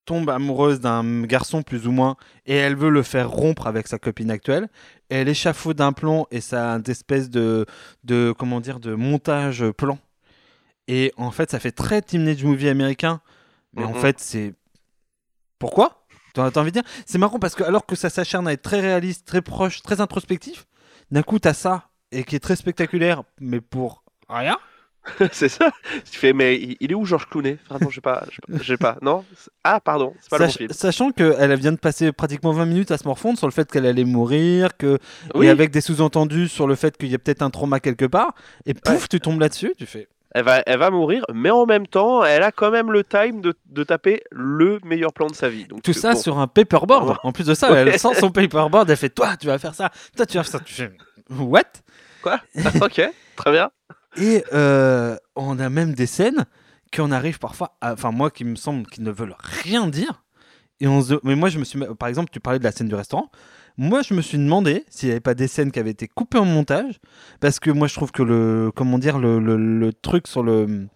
[0.05, 3.99] tombe amoureuse d'un garçon plus ou moins et elle veut le faire rompre avec sa
[3.99, 4.69] copine actuelle.
[5.11, 7.67] Et elle échafaude un plan et ça a une espèce de,
[8.05, 9.99] de, comment dire, de montage plan.
[10.89, 13.21] Et en fait, ça fait très teenage movie américain.
[13.75, 14.55] Mais en fait, c'est...
[15.59, 16.02] Pourquoi?
[16.35, 16.91] T'as t'as envie de dire?
[17.07, 20.01] C'est marrant parce que alors que ça s'acharne à être très réaliste, très proche, très
[20.01, 20.67] introspectif,
[21.11, 24.57] d'un coup, t'as ça et qui est très spectaculaire, mais pour rien.
[25.33, 25.73] c'est ça.
[26.11, 27.59] Tu fais mais il, est où Georges Clooney?
[27.69, 28.99] Vraiment, j'ai pas, j'ai pas- j'ai pas.
[29.03, 29.25] Non?
[29.65, 30.71] Ah pardon, c'est pas le bon Sach- film.
[30.73, 33.85] sachant qu'elle vient de passer pratiquement 20 minutes à se morfondre sur le fait qu'elle
[33.87, 34.99] allait mourir, que...
[35.35, 35.47] Oui.
[35.47, 38.35] et avec des sous-entendus sur le fait qu'il y a peut-être un trauma quelque part,
[38.65, 39.09] et pouf, Ouais.
[39.11, 40.07] tu tombes là-dessus, tu fais.
[40.35, 43.41] Elle va, elle va mourir, mais en même temps, elle a quand même le time
[43.43, 45.67] de, de taper le meilleur plan de sa vie.
[45.67, 46.19] Donc, Tout euh, ça bon.
[46.21, 47.19] sur un paperboard.
[47.23, 49.91] En plus de ça, elle sent son paperboard, elle fait Toi, tu vas faire ça,
[50.17, 50.61] toi, tu vas faire ça.
[50.61, 50.93] Tu fais
[51.31, 51.63] What?
[52.23, 52.41] Quoi?
[52.81, 53.03] Ok,
[53.37, 53.71] très bien.
[54.17, 56.47] Et euh, on a même des scènes
[56.95, 60.23] qu'on arrive parfois, à- enfin moi qui me semble qu'ils ne veulent rien dire.
[60.81, 62.89] Et on se- Mais moi je me suis, par exemple, tu parlais de la scène
[62.89, 63.31] du restaurant.
[63.79, 66.39] Moi je me suis demandé s'il n'y avait pas des scènes qui avaient été coupées
[66.39, 67.01] en montage,
[67.41, 70.87] parce que moi je trouve que le, comment dire, le, le- le truc sur le,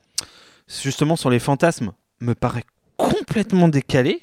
[0.83, 2.65] justement sur les fantasmes me paraît
[2.97, 4.21] complètement décalé.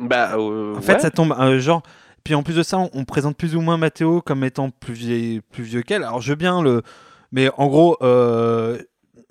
[0.00, 1.00] Bah, euh, En fait, ouais.
[1.00, 1.82] ça tombe euh, genre.
[2.24, 4.94] Puis en plus de ça, on, on présente plus ou moins Mathéo comme étant plus,
[4.94, 6.02] vieil- plus vieux qu'elle.
[6.02, 6.82] Alors je veux bien le.
[7.32, 8.78] Mais en gros, euh,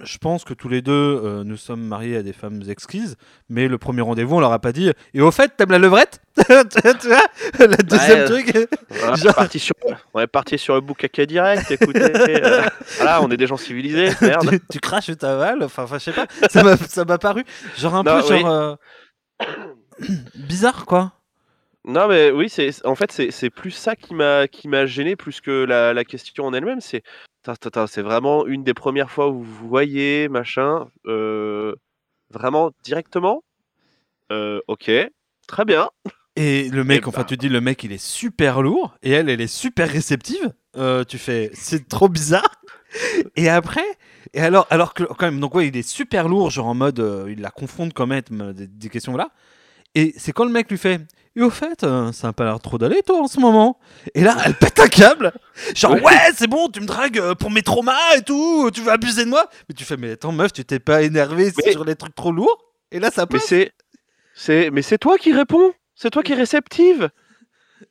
[0.04, 0.92] je pense que tous les deux,
[1.24, 3.16] euh, nous sommes mariés à des femmes exquises.
[3.50, 4.92] Mais le premier rendez-vous, on leur a pas dit.
[5.14, 6.22] Et au fait, t'aimes la levrette?
[6.36, 7.22] Tu vois
[7.60, 8.26] Le deuxième Ouais.
[8.26, 8.70] truc.
[8.92, 9.74] On, est Genre- parti sur,
[10.14, 11.72] on est parti sur le boucaca direct.
[11.72, 12.64] Écoutez, euh,
[12.98, 14.10] voilà, on est des gens civilisés.
[14.22, 14.50] Merde.
[14.50, 15.64] tu, tu craches ou t'avales.
[15.64, 16.28] Enfin, enfin, je sais pas.
[16.50, 16.64] Ça
[17.06, 17.46] m'a- paru.
[17.78, 18.40] Genre un Non, peu oui.
[18.42, 18.52] genre.
[18.52, 18.76] euh,
[20.36, 21.14] bizarre, quoi.
[21.88, 25.94] Non, mais oui, c'est en fait c'est plus ça qui m'a gêné plus que la,
[25.94, 26.82] la question en elle-même.
[26.82, 27.04] C'est
[27.88, 31.76] c'est vraiment une des premières fois où vous voyez machin euh,
[32.32, 33.44] vraiment directement?
[34.32, 34.92] Euh, ok,
[35.48, 35.90] très bien.
[36.36, 37.26] Et le mec, Eh enfin, ben.
[37.28, 40.54] tu dis, le mec, il est super lourd, et elle, elle est super réceptive.
[40.76, 42.50] Euh, tu fais, c'est trop bizarre.
[43.36, 43.84] Et après,
[44.34, 47.26] et alors, alors que quand même, donc ouais, il est super lourd, genre en mode,
[47.28, 49.32] il la confronte quand même des, des questions là.
[49.96, 51.02] Et c'est quand le mec lui fait,
[51.36, 53.78] et au fait, euh, ça a pas l'air trop d'aller toi en ce moment.
[54.14, 55.34] Et là, elle pète un câble.
[55.76, 56.14] Genre Ouais.
[56.36, 59.30] c'est bon, tu me dragues euh, pour mes traumas et tout, tu veux abuser de
[59.30, 59.50] moi?
[59.68, 62.32] Mais tu fais, mais attends meuf, tu t'es pas énervé Mais- sur les trucs trop
[62.32, 62.58] lourds?
[62.92, 63.48] Et là, ça Mais passe.
[63.48, 63.72] c'est
[64.36, 65.74] c'est mais c'est toi qui réponds.
[65.96, 67.10] C'est toi qui es réceptive.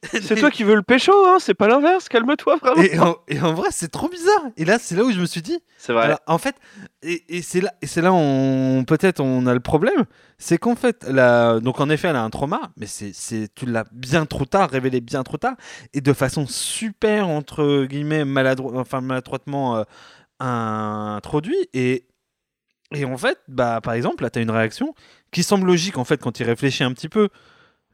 [0.22, 1.36] C'est toi qui veux le pécho, hein.
[1.40, 2.08] C'est pas l'inverse.
[2.08, 2.82] Calme-toi vraiment.
[2.82, 4.42] Et en, et en vrai, c'est trop bizarre.
[4.56, 5.58] Et là, c'est là où je me suis dit.
[5.78, 6.04] C'est vrai.
[6.04, 6.56] alors, en fait,
[7.02, 10.04] et, et c'est là, et c'est là, on peut-être on a le problème,
[10.38, 13.66] c'est qu'en fait, la, donc en effet, elle a un trauma, mais c'est, c'est, tu
[13.66, 15.54] l'as bien trop tard, révélé bien trop tard,
[15.92, 19.82] et de façon super entre guillemets maladro- enfin maladroitement euh,
[20.40, 21.56] introduit.
[21.72, 22.06] Et
[22.94, 24.94] et en fait, bah par exemple, là, t'as une réaction
[25.32, 27.28] qui semble logique en fait quand il réfléchit un petit peu.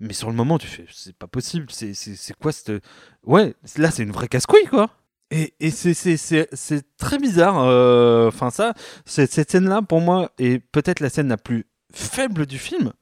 [0.00, 1.66] Mais sur le moment, tu fais, c'est pas possible.
[1.70, 2.82] C'est, c'est, quoi cette.
[3.24, 4.90] Ouais, là, c'est une vraie casse-couille, quoi.
[5.30, 7.58] Et, et c'est, très bizarre.
[7.60, 12.58] euh, Enfin, ça, cette scène-là, pour moi, est peut-être la scène la plus faible du
[12.58, 12.92] film.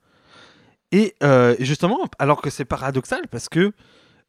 [0.93, 3.73] Et euh, justement, alors que c'est paradoxal, parce que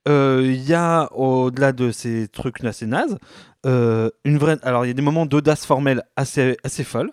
[0.08, 3.18] euh, il y a, au-delà de ces trucs assez nazes,
[3.66, 4.58] euh, une vraie.
[4.64, 7.12] Alors, il y a des moments d'audace formelle assez, assez folles.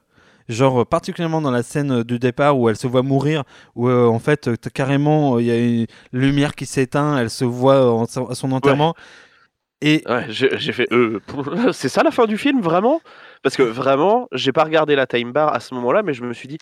[0.48, 4.06] Genre, euh, particulièrement dans la scène du départ où elle se voit mourir, où euh,
[4.06, 7.92] en fait, euh, carrément, euh, il y a une lumière qui s'éteint, elle se voit
[7.92, 8.94] en, à son enterrement.
[9.82, 10.90] Et Ouais, j'ai j'ai fait.
[10.92, 11.20] euh,
[11.72, 13.00] c'est ça la fin du film, vraiment?
[13.42, 16.32] Parce que vraiment, j'ai pas regardé la time bar à ce moment-là, mais je me
[16.32, 16.58] suis dit.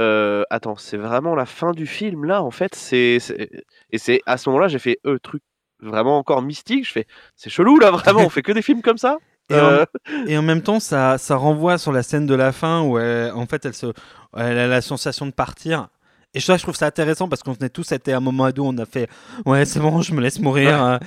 [0.00, 2.74] euh, attends, c'est vraiment la fin du film là, en fait?
[2.74, 3.50] C'est c'est-
[3.90, 5.42] et c'est à ce moment-là, j'ai fait euh, truc
[5.80, 6.86] vraiment encore mystique.
[6.86, 8.24] Je fais, c'est chelou là, vraiment.
[8.26, 9.18] On fait que des films comme ça?
[9.50, 9.84] Et Euh,
[10.26, 13.32] Et en même temps, ça, ça renvoie sur la scène de la fin où elle-
[13.32, 13.86] en fait elle, se,
[14.36, 15.88] elle a la sensation de partir.
[16.34, 18.76] Et ça, je trouve ça intéressant parce qu'on venait tous à un moment ado, on
[18.76, 19.08] a fait
[19.46, 20.74] ouais c'est bon, je me laisse mourir.
[20.82, 21.00] hein.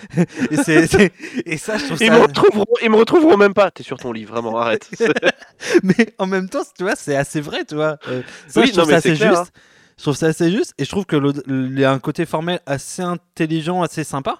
[0.50, 2.14] et, ça, je trouve Ils ça.
[2.18, 3.70] me retrouveront, ils me retrouveront même pas.
[3.70, 4.90] T'es sur ton lit, vraiment, arrête.
[5.84, 7.98] mais en même temps, tu vois, c'est assez vrai, tu vois.
[8.08, 9.52] Euh, ça, Oui, je trouve non, ça assez clair, juste.
[9.98, 12.26] Je trouve ça assez juste et je trouve que l'autre- il y a un côté
[12.26, 14.40] formel assez intelligent, assez sympa.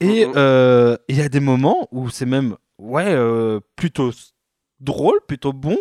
[0.00, 4.10] Et euh, il y a des moments où c'est même ouais euh, plutôt
[4.80, 5.76] drôle, plutôt bon.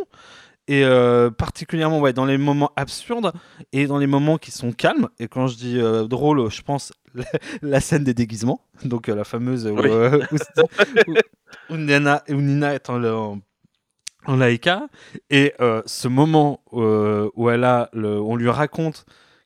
[0.70, 3.34] Et euh, particulièrement ouais, dans les moments absurdes
[3.74, 5.10] et dans les moments qui sont calmes.
[5.20, 7.26] Et quand je dis euh, drôle, je pense la,
[7.62, 9.90] la scène des déguisements, donc euh, la fameuse où, Oui.
[9.90, 11.16] où- où-
[11.70, 13.40] où Nana, où Nina est en, en,
[14.26, 14.88] en laïka.
[15.30, 15.54] Et
[15.86, 19.06] ce moment où elle a le- on lui raconte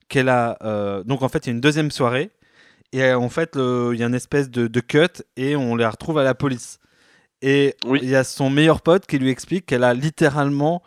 [0.10, 0.58] qu'elle a.
[1.06, 2.30] donc en fait, il y a une deuxième soirée.
[2.94, 6.20] Et en fait, il y a une espèce de, de cut et on les retrouve
[6.20, 6.80] à la police.
[7.42, 8.00] Et Oui.
[8.02, 10.82] il y a son meilleur pote qui lui explique qu'elle a littéralement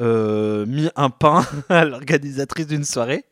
[0.00, 3.24] euh, mis un pain à l'organisatrice d'une soirée.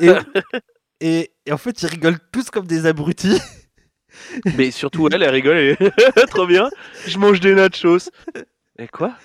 [0.00, 0.10] Et,
[1.00, 3.40] et, et en fait, ils rigolent tous comme des abrutis.
[4.56, 5.58] Mais surtout, elle, elle rigole.
[5.58, 5.76] et-
[6.30, 6.70] Trop bien.
[7.06, 8.10] Je mange des nachos.
[8.78, 9.16] Et quoi?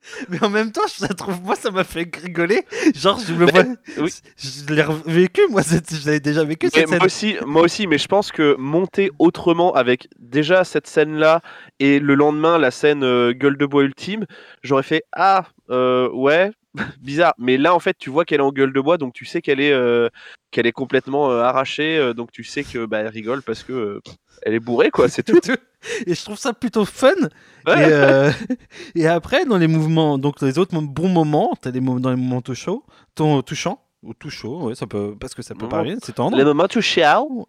[0.28, 2.64] Mais en même temps, je la trouve, moi, ça m'a fait rigoler.
[2.94, 3.64] Genre, je me Mais- vois.
[3.98, 4.12] oui.
[4.36, 6.98] Je l'ai vécu, moi, cette- je l'avais déjà vécu cette scène.
[6.98, 11.40] moi aussi, moi aussi, mais je pense que monter autrement avec déjà cette scène-là
[11.80, 14.24] et le lendemain la scène euh, gueule de bois ultime,
[14.62, 16.50] j'aurais fait ah euh, ouais
[17.00, 17.34] bizarre.
[17.38, 19.40] Mais là en fait tu vois qu'elle est en gueule de bois, donc tu sais
[19.42, 20.08] qu'elle est euh,
[20.50, 24.00] qu'elle est complètement euh, arrachée, euh, donc tu sais que bah, elle rigole parce que
[24.42, 25.38] elle est bourrée quoi, c'est tout.
[26.06, 27.12] Et je trouve ça plutôt fun.
[27.66, 28.32] Ouais.
[28.94, 32.10] Et, et après, dans les mouvements, donc les autres bons moments, t'as les moments dans
[32.10, 32.82] les moments touchants,
[33.14, 36.36] ton- touchants ou tout chaud, ouais, ça peut, parce que ça peut bien, c'est tendre.
[36.36, 37.46] Les moments tout chiao.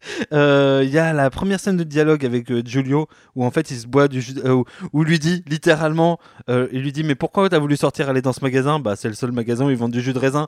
[0.32, 3.70] Euh, Il y a la première scène de dialogue avec euh, Giulio où en fait
[3.70, 7.04] il se boit du jus, euh, où, où lui dit littéralement, euh, il lui dit
[7.04, 8.78] mais pourquoi t'as voulu sortir aller dans ce magasin?
[8.78, 10.46] Bah c'est le seul magasin où ils vendent du jus de raisin.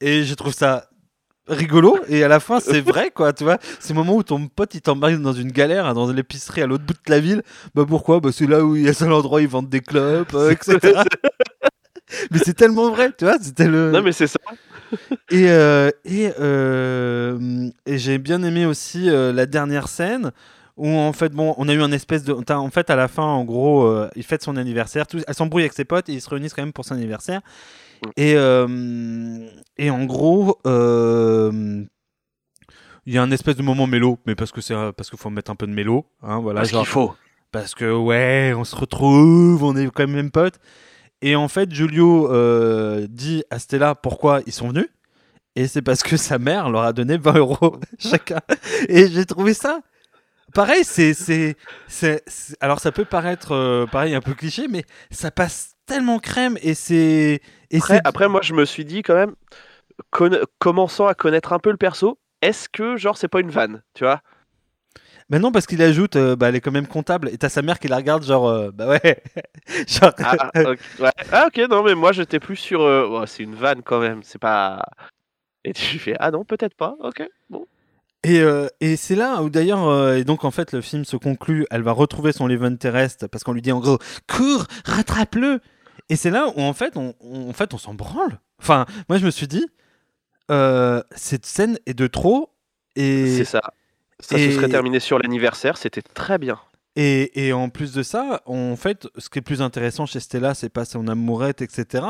[0.00, 0.88] Et je trouve ça
[1.48, 1.98] rigolo.
[2.08, 3.58] Et à la fin c'est vrai quoi tu vois.
[3.80, 6.84] Ces moments où ton pote il t'embarque dans une galère hein, dans l'épicerie à l'autre
[6.84, 7.42] bout de la ville.
[7.74, 8.20] Bah pourquoi?
[8.20, 11.02] Bah c'est là où il y a seul endroit où ils vendent des clopes etc
[12.30, 14.38] mais c'est tellement vrai tu vois c'était le Non mais c'est ça.
[15.30, 20.32] Et, euh, et, euh, et j'ai bien aimé aussi euh, la dernière scène
[20.76, 23.22] où en fait bon on a eu un espèce de en fait à la fin
[23.22, 26.28] en gros euh, il fête son anniversaire elle s'embrouille avec ses potes et ils se
[26.28, 27.40] réunissent quand même pour son anniversaire
[28.16, 31.84] et euh, et en gros euh,
[33.06, 35.30] il y a un espèce de moment mélo mais parce que c'est parce qu'il faut
[35.30, 37.14] mettre un peu de mélo hein, voilà Parce genre qu'il faut.
[37.52, 40.58] parce que ouais, on se retrouve, on est quand même potes.
[41.26, 44.88] Et en fait, Julio euh, dit à Stella pourquoi ils sont venus.
[45.56, 48.40] Et c'est parce que sa mère leur a donné 20 euros chacun.
[48.90, 49.80] Et j'ai trouvé ça.
[50.52, 52.22] Pareil, c'est, c'est,
[52.60, 56.74] Alors, ça peut paraître euh, pareil un peu cliché, mais ça passe tellement crème et
[56.74, 57.40] c'est.
[57.70, 59.34] Et Après, après, moi, je me suis dit quand même,
[60.58, 64.04] commençant à connaître un peu le perso, est-ce que genre c'est pas une vanne, tu
[64.04, 64.20] vois?
[65.34, 67.28] Ben non, parce qu'il ajoute, euh, bah, elle est quand même comptable.
[67.28, 69.20] Et t'as sa mère qui la regarde, genre, euh, bah ouais.
[69.88, 71.10] genre, ah, ah, ok, ouais.
[71.32, 74.22] Ah, ok, non mais moi j'étais plus sur, euh, oh, c'est une vanne quand même,
[74.22, 74.84] c'est pas.
[75.64, 77.66] Et tu fais ah non peut-être pas, ok, bon.
[78.22, 81.16] Et, euh, et c'est là où d'ailleurs, euh, et donc en fait le film se
[81.16, 85.58] conclut, elle va retrouver son love interest parce qu'on lui dit en gros, cours, rattrape-le.
[86.10, 88.38] Et c'est là où en fait on, on- en fait, on s'en branle.
[88.62, 89.66] Enfin, moi je me suis dit,
[90.52, 92.50] euh, cette scène est de trop.
[92.94, 93.60] Et, C'est ça.
[94.26, 96.58] Ça et- se serait terminé sur l'anniversaire, c'était très bien.
[96.96, 100.54] et, et en plus de ça, en fait, ce qui est plus intéressant chez Stella,
[100.54, 102.04] c'est pas son amourette, etc.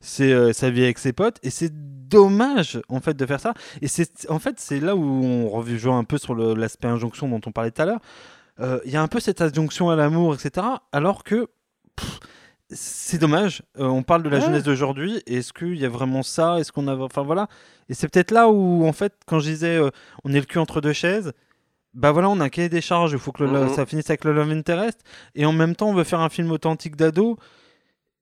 [0.00, 1.38] C'est euh, sa vie avec ses potes.
[1.42, 1.72] Et c'est
[2.08, 3.54] dommage, en fait, de faire ça.
[3.82, 7.40] Et c'est, en fait, c'est là où on rejoint un peu sur l'aspect injonction dont
[7.46, 8.00] on parlait tout à l'heure.
[8.60, 10.66] Euh, Il y a un peu cette injonction à l'amour, etc.
[10.92, 11.46] Alors que
[11.96, 12.20] pff,
[12.70, 13.62] c'est dommage.
[13.78, 14.44] Euh, on parle de la Ouais.
[14.44, 15.22] jeunesse d'aujourd'hui.
[15.26, 16.58] Est-ce qu'il y a vraiment ça?
[16.60, 17.48] Est-ce qu'on a, enfin voilà.
[17.88, 19.90] Et c'est peut-être là où, en fait, quand je disais, euh,
[20.24, 21.32] on est le cul entre deux chaises.
[21.94, 23.12] Bah voilà, on a un cahier des charges.
[23.12, 23.68] Il faut que le- Mhm.
[23.70, 25.00] ça finisse avec le love interest.
[25.34, 27.36] Et en même temps, on veut faire un film authentique d'ado.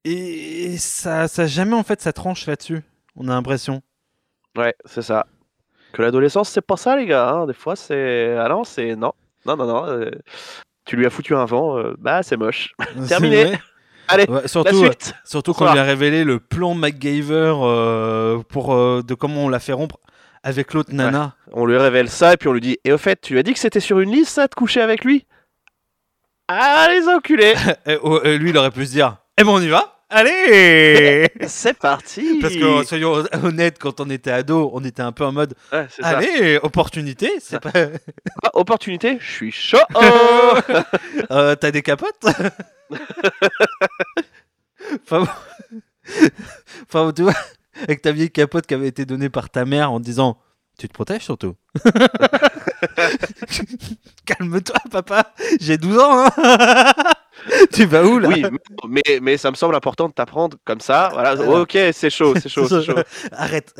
[0.05, 2.83] Et ça, ça jamais en fait, ça tranche là-dessus.
[3.16, 3.83] On a l'impression.
[4.57, 5.27] Ouais, c'est ça.
[5.93, 7.47] Que l'adolescence c'est pas ça les gars, hein.
[7.47, 8.37] des fois c'est.
[8.37, 8.95] Ah non, c'est.
[8.97, 9.12] Non,
[9.47, 9.87] non, non, non.
[9.87, 10.11] euh,
[10.85, 12.75] Tu lui as foutu un vent, euh, bah c'est moche.
[13.09, 13.59] Terminé.
[14.11, 18.39] Allez, Ouais, La surtout, euh, suite surtout quand lui a révélé le plan MacGyver euh,
[18.49, 19.99] pour euh, de comment on l'a fait rompre
[20.43, 21.34] avec l'autre nana.
[21.53, 23.53] On lui révèle ça et puis on lui dit Et au fait, tu as dit
[23.53, 25.26] que c'était sur une liste ça de coucher avec lui?
[26.49, 27.55] Ah les enculés
[27.86, 29.95] Et, oh, et lui, il aurait pu se dire Eh ben, on y va.
[30.11, 32.39] Allez C'est parti.
[32.41, 35.86] Parce que soyons honnêtes, quand on était ado, on était un peu en mode Ouais,
[35.91, 36.16] c'est ça.
[36.16, 37.70] Allez, opportunité, c'est pas.
[38.43, 39.76] Ah, opportunité, je suis chaud.
[41.30, 42.24] Euh, T'as des capotes?
[45.05, 46.28] Enfin, bon-
[46.89, 47.34] enfin, tu vois,
[47.83, 50.39] avec ta vieille capote qui avait été donnée par ta mère en te disant
[50.79, 51.55] Tu te protèges surtout
[54.24, 56.31] Calme-toi, papa, j'ai 12 ans, hein
[57.72, 58.29] Tu vas où là?
[58.29, 58.45] Oui,
[58.89, 61.11] mais, mais ça me semble important de t'apprendre comme ça.
[61.12, 61.37] Voilà.
[61.37, 61.61] Voilà.
[61.61, 62.97] Ok, c'est chaud, c'est chaud, c'est chaud.
[63.33, 63.72] Arrête,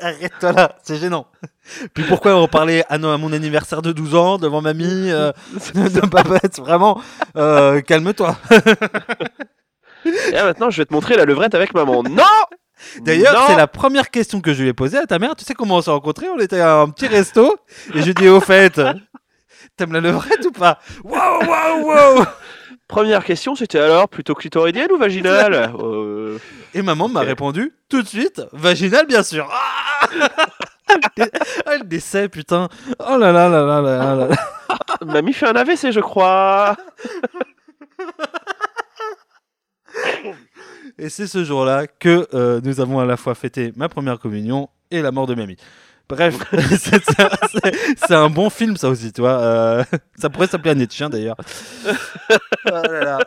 [0.00, 1.28] arrête-toi là, c'est gênant.
[1.94, 5.30] Puis pourquoi on parlait à, mon anniversaire de 12 ans devant mamie euh,
[5.74, 7.00] de papa Vraiment,
[7.36, 8.36] euh, calme-toi.
[10.04, 12.02] Et là, maintenant, je vais te montrer la levrette avec maman.
[12.02, 12.24] Non
[13.00, 15.36] D'ailleurs, c'est la première question que je lui ai posée à ta mère.
[15.36, 16.28] Tu sais comment on s'est rencontrés?
[16.28, 17.56] On était à un petit resto
[17.94, 18.80] et je lui ai dit au fait,
[19.76, 20.78] t'aimes la levrette ou pas?
[21.04, 22.24] Waouh, waouh, waouh
[22.88, 25.72] Première question, c'était alors plutôt clitoridienne ou vaginale?
[25.80, 26.38] Euh,
[26.74, 29.48] Et maman m'a répondu tout de suite, vaginal bien sûr.
[29.50, 30.08] Ah
[31.66, 32.68] Ah, le décès, putain.
[32.98, 34.26] Oh là là là là là là.
[34.28, 34.36] là.
[35.04, 36.76] Mamie fait un AVC, je crois.
[40.98, 44.68] Et c'est ce jour-là que euh, nous avons à la fois fêté ma première communion
[44.90, 45.56] et la mort de mamie.
[46.08, 46.36] Bref,
[47.96, 49.40] c'est un bon film ça aussi, tu vois.
[49.40, 49.84] euh,
[50.16, 51.36] ça pourrait s'appeler Année de chien d'ailleurs.
[51.86, 51.90] Oh
[52.70, 53.18] là là.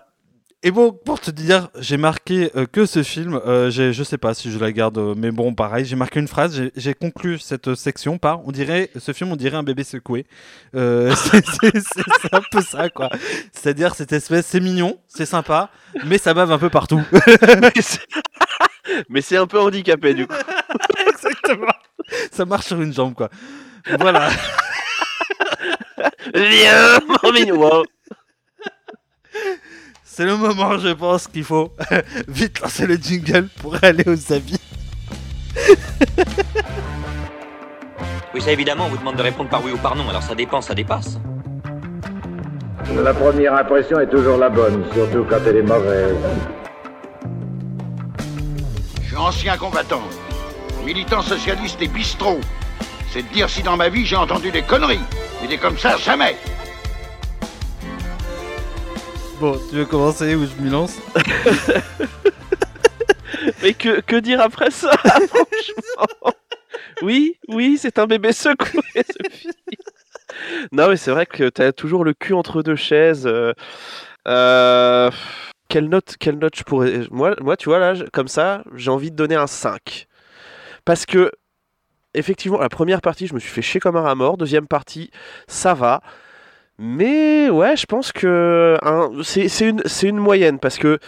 [0.63, 4.33] Et bon, pour te dire, j'ai marqué euh, que ce film, euh, je sais pas
[4.33, 7.75] si je la garde, euh, mais bon, pareil, j'ai marqué une phrase, j'ai- conclu cette
[7.75, 10.25] section par, on dirait, ce film, on dirait un bébé secoué.
[10.73, 11.13] Euh,
[11.61, 13.09] c'est un peu ça, quoi.
[13.53, 15.69] C'est-à-dire, cette espèce, c'est mignon, c'est sympa,
[16.05, 17.01] mais ça bave un peu partout.
[19.09, 20.35] Mais c'est- un peu handicapé, du coup.
[21.07, 21.71] Exactement.
[22.31, 23.29] Ça marche sur une jambe, quoi.
[23.99, 24.29] Voilà.
[26.33, 27.57] Viens, mon mignon.
[27.59, 27.83] Wow.
[30.17, 31.71] C'est le moment, je pense, qu'il faut
[32.27, 34.57] vite lancer le jingle pour aller aux avis.
[38.33, 40.35] Oui, ça évidemment, on vous demande de répondre par oui ou par non, alors ça
[40.35, 41.19] dépend, ça dépasse.
[43.03, 46.15] La première impression est toujours la bonne, surtout quand elle est mauvaise.
[49.01, 50.03] Je suis ancien combattant,
[50.83, 52.39] militant socialiste et bistrot.
[53.11, 54.99] C'est de dire si dans ma vie j'ai entendu des conneries.
[55.41, 56.35] Mais des comme ça, jamais.
[59.39, 60.97] Bon, tu veux commencer ou je m'y lance
[63.61, 64.91] Mais que, que dire après ça,
[67.01, 68.81] Oui, oui, c'est un bébé secoué,
[69.29, 69.53] film.
[70.71, 73.27] Non, mais c'est vrai que t'as toujours le cul entre deux chaises.
[73.27, 73.53] euh,
[74.27, 75.09] euh,
[75.69, 77.01] quelle note, quelle note je pourrais.
[77.11, 80.07] Moi, moi tu vois, là, comme ça, j'ai envie de donner un 5.
[80.85, 81.31] Parce que,
[82.13, 84.37] effectivement, la première partie, je me suis fait chier comme un rat mort.
[84.37, 85.11] Deuxième partie,
[85.47, 86.01] ça va.
[86.79, 88.77] Mais ouais, je pense que
[89.23, 90.99] c'est une, moyenne parce que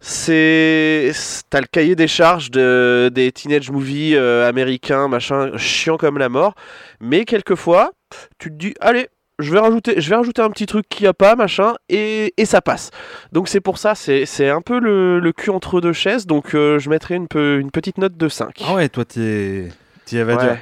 [0.00, 1.12] c'est
[1.50, 6.28] t'as le cahier des charges de, des teenage movies euh, américains machin chiant comme la
[6.28, 6.54] mort
[7.00, 7.90] mais quelquefois
[8.38, 9.08] tu te dis allez
[9.40, 12.32] je vais rajouter je vais rajouter un petit truc qu'il n'y a pas machin et,
[12.36, 12.92] et ça passe
[13.32, 16.78] donc c'est pour ça c'est un peu le, le cul entre deux chaises donc euh,
[16.78, 19.70] je mettrai une, peu, une petite note de 5 Ah ouais, toi, t'es...
[20.04, 20.22] t'y.
[20.22, 20.58] Ouais.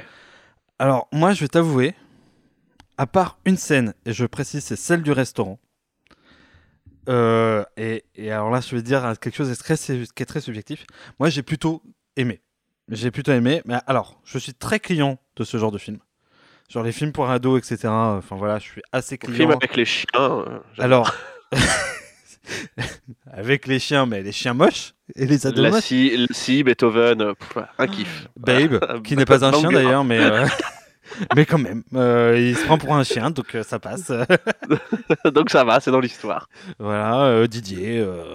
[0.79, 1.95] Alors, moi, je vais t'avouer,
[2.97, 5.59] à part une scène, et je précise, c'est celle du restaurant.
[7.09, 10.41] euh, et, et alors là, je vais dire quelque chose de très, qui est très
[10.41, 10.85] subjectif.
[11.19, 11.81] Moi, j'ai plutôt
[12.17, 12.41] aimé.
[12.89, 13.61] J'ai plutôt aimé.
[13.65, 15.99] Mais alors, je suis très client de ce genre de film.
[16.69, 17.87] Genre les films pour ados, etc.
[17.87, 19.51] Enfin voilà, je suis assez Le film client.
[19.51, 20.59] avec les chiens euh.
[20.77, 21.13] Alors,
[23.31, 25.83] avec les chiens, mais les chiens moches et les ados la moches.
[26.31, 30.45] scie, Beethoven pff, un kiff Babe, qui n'est pas un chien d'ailleurs, mais, euh,
[31.35, 34.11] mais quand même, euh, il se prend pour un chien, donc euh, ça passe.
[35.33, 36.49] donc ça va c'est dans l'histoire
[36.79, 38.05] voilà, euh, Didier.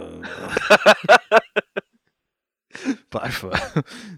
[3.11, 3.45] Bref,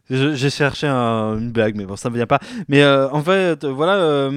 [0.09, 2.39] j'ai cherché un- une blague, mais bon, ça ne vient pas.
[2.69, 4.29] Mais en fait, voilà,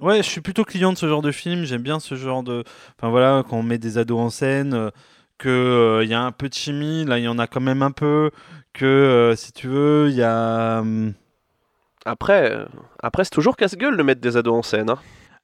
[0.00, 1.64] ouais, je suis plutôt client de ce genre de film.
[1.64, 2.64] J'aime bien ce genre de,
[2.98, 4.90] enfin voilà, quand on met des ados en scène, euh,
[5.38, 7.04] que euh, il y a un peu de chimie.
[7.04, 8.30] Là, il y en a quand même un peu.
[8.72, 10.80] Que si tu veux, il y a.
[10.80, 11.12] hum,
[12.10, 12.64] Après, euh,
[13.02, 14.90] après c'est toujours casse-gueule de mettre des ados en scène.
[14.90, 14.98] hein.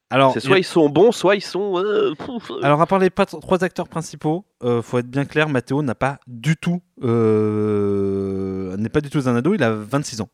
[0.09, 1.77] Alors, C'est a- soit ils sont bons, soit ils sont.
[1.77, 2.59] euh, euh.
[2.63, 6.17] Alors, à part les trois acteurs principaux, euh, faut être bien clair, Mathéo n'a pas
[6.27, 6.81] du tout.
[7.03, 10.29] euh, n'est pas du tout un ado, il a 26 ans.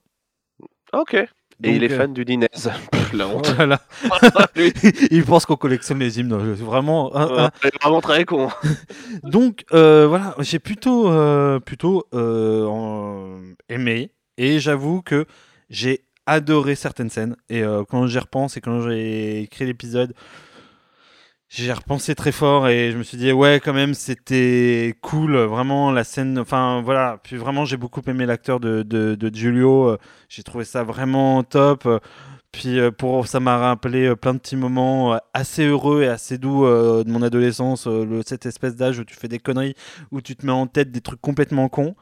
[0.94, 1.14] Ok.
[1.16, 1.28] Et
[1.68, 2.48] Donc, il est fan du Dinez.
[3.14, 3.48] La honte.
[3.56, 3.80] Voilà.
[5.12, 6.34] Il pense qu'on collectionne les hymnes.
[6.36, 7.16] Vraiment.
[7.16, 7.50] un-
[7.82, 8.50] vraiment très con.
[9.24, 11.10] Donc, voilà, j'ai plutôt,
[11.62, 12.06] plutôt
[13.70, 14.12] aimé.
[14.38, 15.26] Et j'avoue que
[15.70, 17.36] j'ai adoré certaines scènes.
[17.49, 20.13] Et euh, quand j'y repense et quand j'ai écrit l'épisode,
[21.49, 25.91] j'ai repensé très fort et je me suis dit ouais quand même c'était cool vraiment
[25.91, 29.97] la scène enfin voilà puis vraiment j'ai beaucoup aimé l'acteur de, de, de Giulio euh,
[30.30, 31.88] j'ai trouvé ça vraiment top
[32.54, 36.08] puis euh, pour ça m'a rappelé euh, plein de petits moments euh, assez heureux et
[36.08, 39.76] assez doux de mon adolescence le, cette espèce d'âge où tu fais des conneries
[40.12, 41.95] où tu te mets en tête des trucs complètement cons.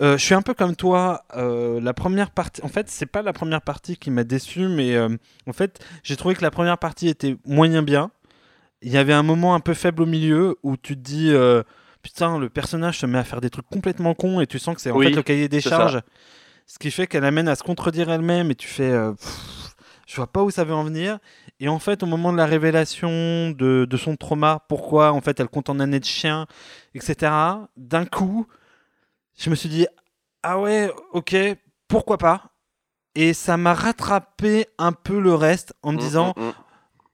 [0.00, 3.20] Euh, je suis un peu comme toi euh, la première partie en fait c'est pas
[3.22, 5.08] la première partie qui m'a déçu mais euh,
[5.48, 8.12] en fait j'ai trouvé que la première partie était moyen bien.
[8.80, 11.32] Il y avait un moment un peu faible au milieu où tu te dis
[12.02, 14.80] putain le personnage se met à faire des trucs complètement cons et tu sens que
[14.80, 15.70] c'est en Oui, fait le cahier des ça.
[15.70, 16.00] charges.
[16.66, 19.67] Ce qui fait qu'elle amène à se contredire elle-même et tu fais pff,
[20.10, 21.18] je vois pas où ça veut en venir
[21.60, 25.38] et en fait au moment de la révélation de, de son trauma pourquoi en fait
[25.38, 26.46] elle compte en année de chien
[26.94, 27.30] etc
[27.76, 28.46] d'un coup
[29.38, 29.86] je me suis dit
[30.42, 31.36] ah ouais ok
[31.88, 32.52] pourquoi pas
[33.14, 36.52] et ça m'a rattrapé un peu le reste en me Mm, disant mm, mm.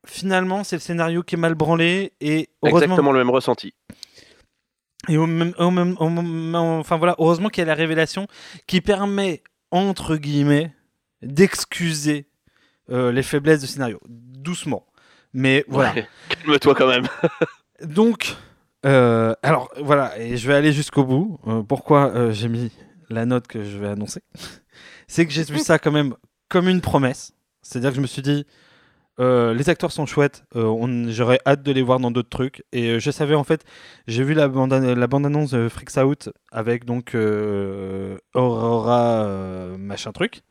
[0.06, 3.72] finalement, c'est le scénario qui est mal branlé et heureusement, Exactement le même ressenti.
[5.08, 8.26] et au même, au même- au moment- enfin voilà, heureusement qu'il y a la révélation
[8.66, 10.74] qui permet entre guillemets
[11.22, 12.26] d'excuser
[12.90, 14.86] euh, les faiblesses du scénario, doucement.
[15.32, 15.92] Mais voilà.
[15.94, 16.08] Ouais.
[16.28, 17.06] Calme-toi quand même.
[17.82, 18.36] Donc,
[18.86, 21.38] euh, alors voilà, et je vais aller jusqu'au bout.
[21.46, 22.70] Euh, pourquoi j'ai mis
[23.10, 24.20] la note que je vais annoncer?
[25.08, 26.14] C'est que j'ai vu ça quand même
[26.48, 27.32] comme une promesse.
[27.62, 28.46] C'est-à-dire que je me suis dit,
[29.20, 32.62] euh, les acteurs sont chouettes, euh, on- j'aurais hâte de les voir dans d'autres trucs.
[32.72, 33.64] Et euh, je savais en fait,
[34.06, 37.14] j'ai vu la bande la bande-annonce de Freaks Out avec donc
[38.34, 39.26] Aurora
[39.78, 40.42] machin truc.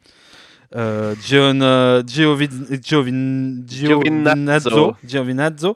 [0.75, 1.59] Euh, Gion,
[2.07, 4.95] Giovin- Giovin- Giovinazzo.
[5.05, 5.75] Giovinazzo.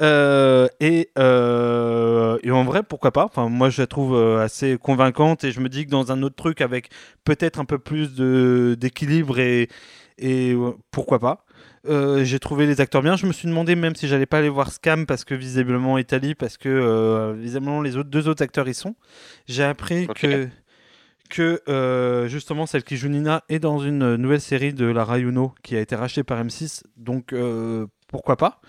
[0.00, 4.78] Euh, et, euh, et en vrai, pourquoi pas enfin, Moi, je la trouve euh, assez
[4.78, 6.88] convaincante et je me dis que dans un autre truc avec
[7.24, 8.14] peut-être un peu plus
[8.78, 9.68] d'équilibre et,
[10.18, 11.44] et euh, pourquoi pas
[11.86, 13.16] Euh, J'ai trouvé les acteurs bien.
[13.16, 16.34] Je me suis demandé même si j'allais pas aller voir Scam parce que visiblement Italie,
[16.34, 18.94] parce que visiblement les autres, deux autres acteurs y sont.
[19.48, 20.48] J'ai appris que
[21.30, 25.54] que euh, justement celle qui joue Nina est dans une nouvelle série de Lara Juno
[25.62, 28.60] qui a été rachetée par M6 donc euh, pourquoi pas.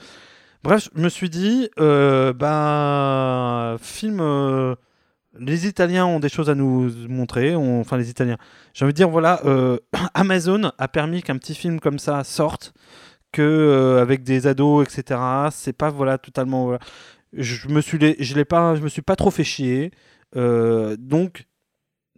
[0.64, 4.76] Bref je me suis dit bah film
[5.40, 8.38] les Italiens ont des choses à nous montrer on- enfin les Italiens.
[8.74, 9.42] J'ai envie de dire voilà
[10.14, 12.74] Amazon a permis qu'un petit film comme ça sorte
[13.32, 15.20] que avec des ados etc
[15.52, 16.78] c'est pas voilà totalement
[17.34, 19.92] je me suis je l'ai pas je me suis pas trop fait chier
[20.36, 21.46] donc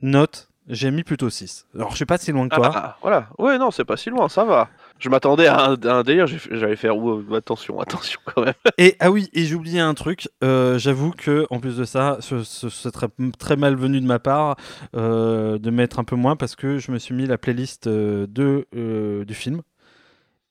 [0.03, 1.65] Note, j'ai mis plutôt 6.
[1.73, 2.71] Alors je suis pas si loin que toi.
[2.75, 3.29] Ah, voilà.
[3.39, 4.69] Ouais, non, c'est pas si loin, ça va.
[4.99, 6.93] Je m'attendais à un, à un délire, j'allais faire
[7.33, 8.53] attention, attention quand même.
[8.77, 10.29] Et ah oui, et j'ai oublié un truc.
[10.43, 13.07] euh, J'avoue que en plus de ça, ce, ce- ce serait
[13.39, 14.55] très malvenu de ma part
[14.95, 18.27] euh, de mettre un peu moins parce que je me suis mis la playlist euh,
[18.29, 19.61] de euh, du film.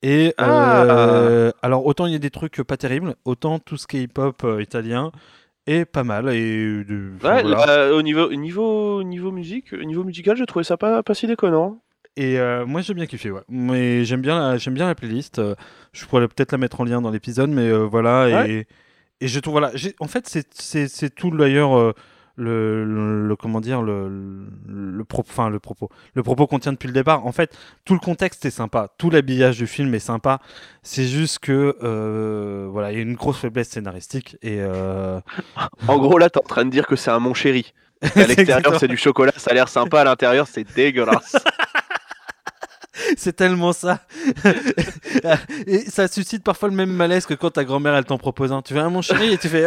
[0.03, 3.99] Et euh, alors autant il y a des trucs pas terribles, autant tout ce qui
[3.99, 5.13] est hip-hop italien
[5.67, 6.85] est pas mal et
[7.23, 7.69] Ouais, voilà.
[7.69, 11.03] euh, au niveau, au niveau, au niveau musique, au niveau musical, j'ai trouvé ça pas,
[11.03, 11.81] pas si déconnant.
[12.17, 13.41] Et euh, moi j'ai bien kiffé, ouais.
[13.49, 15.39] Mais j'aime bien, la, j'aime bien la playlist.
[15.39, 15.55] euh,
[15.93, 18.29] je pourrais peut-être la mettre en lien dans l'épisode, mais euh, voilà.
[18.29, 18.67] Et, Ouais.
[19.23, 19.73] et je trouve, voilà.
[20.01, 21.93] En fait, c'est tout d'ailleurs euh,
[22.37, 24.09] le, le, le- comment dire le,
[24.67, 27.27] le, propos, enfin le propos, le propos qu'on tient depuis le départ.
[27.27, 30.41] En fait, tout le contexte est sympa, tout l'habillage du film est sympa.
[30.83, 35.21] C'est juste que euh, voilà, il y a une grosse faiblesse scénaristique et euh,
[35.89, 37.73] En gros, là, t'es en train de dire que c'est un mon chéri.
[38.17, 41.37] À l'extérieur, c'est du chocolat, ça a l'air sympa, à l'intérieur, c'est dégueulasse.
[43.17, 44.01] C'est tellement ça.
[45.67, 48.63] et ça suscite parfois le même malaise que quand ta grand-mère elle t'en propose un.
[48.63, 49.67] Tu fais un mon chéri et tu fais.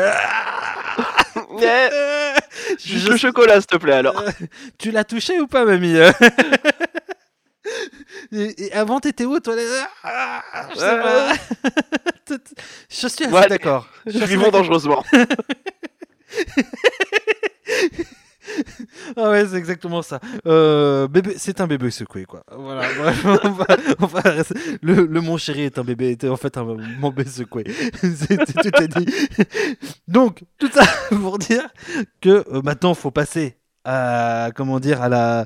[3.05, 4.19] Ah le chocolat, s'il te plaît, alors.
[4.19, 4.29] Euh,
[4.77, 5.95] tu l'as touché ou pas, mamie
[8.31, 9.65] et, et avant, t'étais où, toi les-
[10.03, 11.33] Ah, Je sais pas.
[12.89, 13.87] Je suis assez Ouais, d'accord.
[14.05, 15.03] Je suis assez Vivons dangereusement.
[19.17, 20.19] Ah ouais, c'est exactement ça.
[20.45, 22.43] Euh, bébé, c'est un bébé secoué, quoi.
[22.51, 22.83] Voilà.
[23.43, 23.65] on va-
[23.99, 27.09] on va rester- le, le mon chéri est un bébé, était en fait un mon
[27.11, 27.63] bébé secoué.
[28.01, 29.05] C'est- c'est- tout est dit.
[30.07, 31.67] Donc, tout ça pour dire
[32.21, 35.45] que euh, maintenant, faut passer à comment dire à la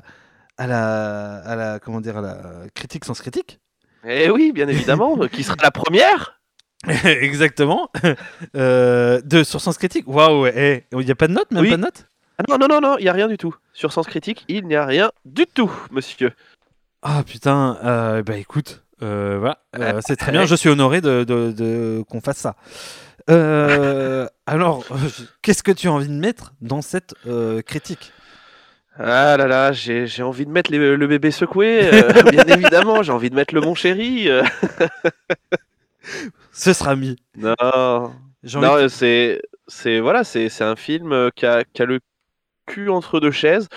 [0.58, 2.36] à la à la comment dire à la
[2.74, 3.60] critique sans critique.
[4.06, 6.40] Eh oui, bien évidemment, qui sera la première
[7.04, 7.90] Exactement.
[8.56, 10.06] Euh, de sur Sens Critique.
[10.08, 11.70] Waouh, il n'y a pas de note, même Oui.
[11.70, 12.06] pas de note
[12.40, 13.54] Ah non, non, non, non, il n'y a rien du tout.
[13.74, 16.32] Sur Sens Critique, il n'y a rien du tout, monsieur.
[17.02, 21.24] Ah putain, euh, bah écoute, euh, voilà, euh, c'est très bien, je suis honoré de,
[21.24, 22.56] de- de- qu'on fasse ça.
[23.28, 24.84] Euh, alors,
[25.42, 27.14] qu'est-ce que tu as envie de mettre dans cette
[27.66, 28.12] critique?
[28.98, 31.90] Ah là là, j'ai j'ai envie de mettre les- le bébé secoué,
[32.32, 34.28] bien évidemment, j'ai envie de mettre le mon chéri.
[36.52, 37.16] Ce sera mis.
[37.36, 37.54] Non.
[38.54, 42.00] Non, de- c'est c'est voilà, c'est c'est un film qui a, qui a le
[42.70, 43.68] cul entre deux chaises.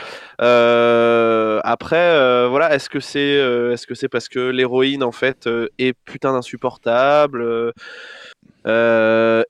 [0.41, 5.11] Euh, après, euh, voilà, est-ce que c'est euh, est-ce que c'est parce que l'héroïne en
[5.11, 7.73] fait est putain d'insupportable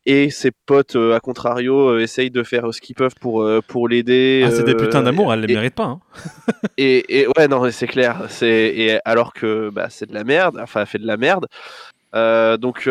[0.05, 4.43] et ses potes à contrario essayent de faire ce qu'ils peuvent pour pour l'aider.
[4.47, 5.83] Ah, c'est des putains d'amour, elle les et- mérite pas.
[5.85, 5.99] hein.
[6.77, 8.23] et, et ouais, non, c'est clair.
[8.29, 10.59] C'est et alors que bah, c'est de la merde.
[10.61, 11.47] Enfin, elle fait de la merde.
[12.59, 12.87] Donc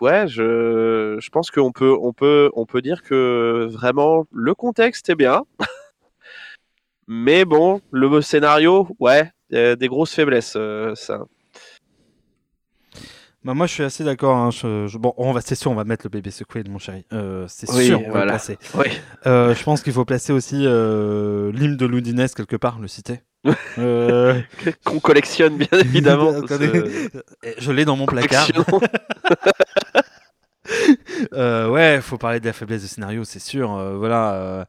[0.00, 5.08] ouais, je, je pense qu'on peut on peut on peut dire que vraiment le contexte
[5.08, 5.44] est bien.
[7.08, 10.54] Mais bon, le scénario, ouais, a des grosses faiblesses.
[10.56, 11.24] euh, ça.
[13.46, 14.36] Bah, moi, je suis assez d'accord.
[14.36, 16.78] hein, je- je- Bon, on va, c'est sûr, on va mettre le bébé secoué, mon
[16.78, 17.04] chéri.
[17.12, 18.58] Euh, c'est Oui, sûr, on va le placer.
[18.74, 18.86] Oui.
[19.26, 23.20] Euh, je pense qu'il faut placer aussi euh, l'hymne de Loudinès quelque part, le citer.
[24.84, 26.42] Qu'on collectionne bien évidemment.
[26.42, 26.88] que-
[27.58, 28.48] je l'ai dans mon placard.
[31.32, 33.68] ouais, faut parler de la faiblesse de scénario, c'est sûr.
[33.96, 34.66] voilà.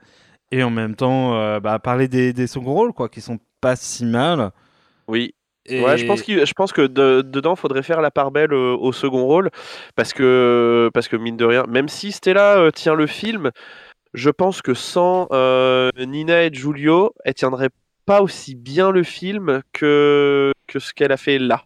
[0.51, 4.05] et en même temps, bah, parler des, des second rôles, quoi, qui sont pas si
[4.05, 4.51] mal.
[5.07, 5.33] Oui,
[5.67, 8.75] Et- Ouais, je pense, je pense que de- dedans, faudrait faire la part belle euh,
[8.77, 9.49] au second rôle,
[9.95, 13.51] parce que, parce que mine de rien, même si Stella euh, tient le film,
[14.13, 17.69] je pense que sans euh, Nina et Giulio, elle tiendrait
[18.05, 21.65] pas aussi bien le film que, que ce qu'elle a fait là.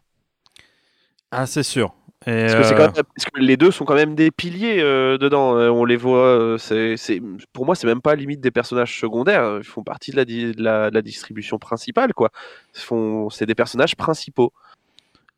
[1.32, 1.94] Ah, c'est sûr.
[2.26, 5.18] Parce que, euh, quand même- parce que les deux sont quand même des piliers euh,
[5.18, 5.58] dedans.
[5.58, 6.56] euh, on les voit.
[6.60, 9.58] c'est, c'est- pour moi, c'est même pas limite des personnages secondaires.
[9.58, 12.30] Ils font partie de la, di- de la, de la distribution principale, quoi.
[12.76, 14.54] Ils font, c'est des personnages principaux.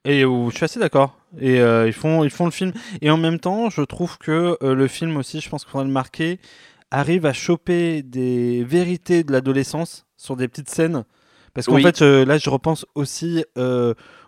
[0.06, 1.18] Et où je suis assez d'accord.
[1.40, 2.74] Et euh, ils, font, ils font le film.
[3.02, 5.86] Et en même temps, je trouve que euh, le film aussi, je pense qu'il faudra
[5.86, 6.40] le marquer,
[6.92, 11.06] arrive à choper des vérités de l'adolescence sur des petites scènes.
[11.54, 11.84] Parce qu'en Oui.
[11.84, 13.46] fait, là, je repense aussi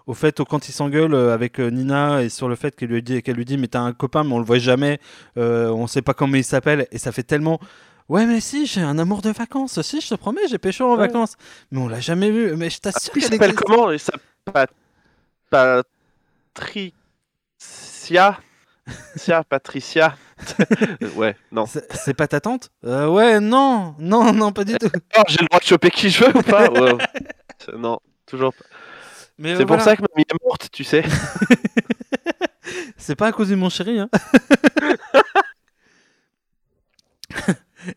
[0.07, 2.89] au fait au- quand il s'engueule euh, avec euh, Nina et sur le fait qu'elle
[2.89, 4.99] lui dit, qu'elle lui dit mais t'as un copain mais on le voit jamais,
[5.37, 7.59] euh, on sait pas comment il s'appelle et ça fait tellement
[8.09, 10.91] ouais mais si j'ai un amour de vacances, si je te promets j'ai pécho en
[10.93, 11.07] Ouais.
[11.07, 11.33] vacances,
[11.71, 13.91] mais on l'a jamais vu, mais je t'assure Il qu'elle s'appelle comment?
[13.91, 14.69] Il s'appelle Pat-
[16.53, 18.39] Patricia
[19.15, 20.15] Sia, Patricia
[21.15, 21.65] Ouais, non.
[21.65, 22.69] C'est pas ta tante?
[22.85, 24.89] Euh, Ouais, non, non, non, pas du tout.
[25.17, 26.69] Oh, j'ai le droit de choper qui je veux ou pas?
[26.69, 26.93] Ouais.
[27.77, 28.65] Non, toujours pas.
[29.37, 29.83] Mais euh, C'est pour voilà.
[29.83, 31.03] ça que mamie est morte, tu sais.
[32.97, 34.09] C'est pas à cause de mon chéri, hein.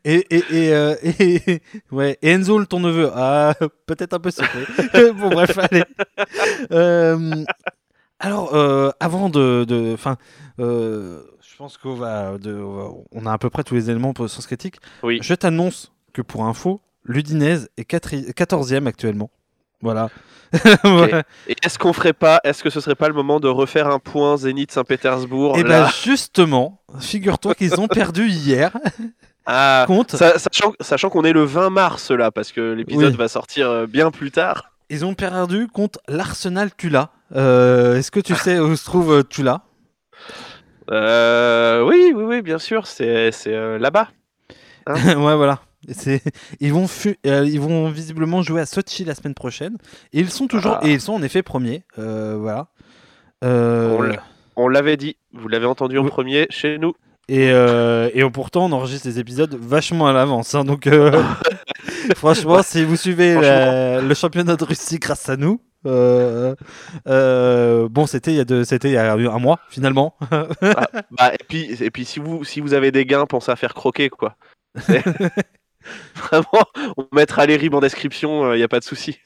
[0.04, 1.60] et, et, et, euh, et-
[1.90, 3.54] ouais, et Enzo, ton neveu, ah,
[3.86, 4.64] peut-être un peu surpris.
[5.14, 5.84] bon, bref, allez.
[6.72, 7.44] Euh,
[8.18, 9.64] alors, euh, avant de.
[9.66, 9.96] de-
[10.60, 13.90] euh, je pense qu'on va, de- on va- On a à peu près tous les
[13.90, 14.76] éléments pour le sens critique.
[15.02, 15.18] Oui.
[15.22, 19.30] Je t'annonce que pour info, l'Udinese est 14e actuellement.
[19.80, 20.08] Voilà.
[21.46, 23.98] Et est-ce qu'on ferait pas, est-ce que ce serait pas le moment de refaire un
[23.98, 28.72] point Zénith Saint-Pétersbourg Et là ben justement, figure-toi qu'ils ont perdu hier.
[29.50, 30.14] Ah, Compte.
[30.14, 33.16] sachant, sachant qu'on est le 20 mars là, parce que l'épisode Oui.
[33.16, 34.72] va sortir euh, bien plus tard.
[34.90, 37.08] Ils ont perdu contre l'Arsenal Tula.
[37.34, 39.62] Euh, Est-ce que tu sais où se trouve euh, Tula?
[40.90, 44.08] Euh, oui, oui, oui, bien sûr, c'est c'est, euh, là-bas.
[44.86, 45.60] Ouais, voilà.
[45.86, 46.22] Et c'est-
[46.60, 49.76] Ils vont, fu- euh, ils vont visiblement jouer à Sochi la semaine prochaine.
[50.12, 50.86] Et ils sont toujours, Ah.
[50.86, 51.84] et ils sont en effet premiers.
[51.98, 52.68] Euh, voilà.
[53.44, 54.22] Euh, On l'a-
[54.56, 56.10] On l'avait dit, vous l'avez entendu en Oui.
[56.10, 56.94] premier chez nous.
[57.30, 60.54] et, euh, et pourtant, on enregistre des épisodes vachement à l'avance.
[60.54, 61.12] hein, donc, euh,
[62.16, 66.54] franchement, si vous suivez la- le championnat de Russie grâce à nous, euh,
[67.06, 70.16] euh, bon, c'était il y a deux- c'était il y a un mois finalement.
[70.30, 73.74] Bah, et puis, et puis si, vous, si vous avez des gains, pensez à faire
[73.74, 74.34] croquer, quoi.
[76.14, 76.64] Vraiment,
[76.96, 79.18] on mettra les ribs en description, il n'y a pas de souci.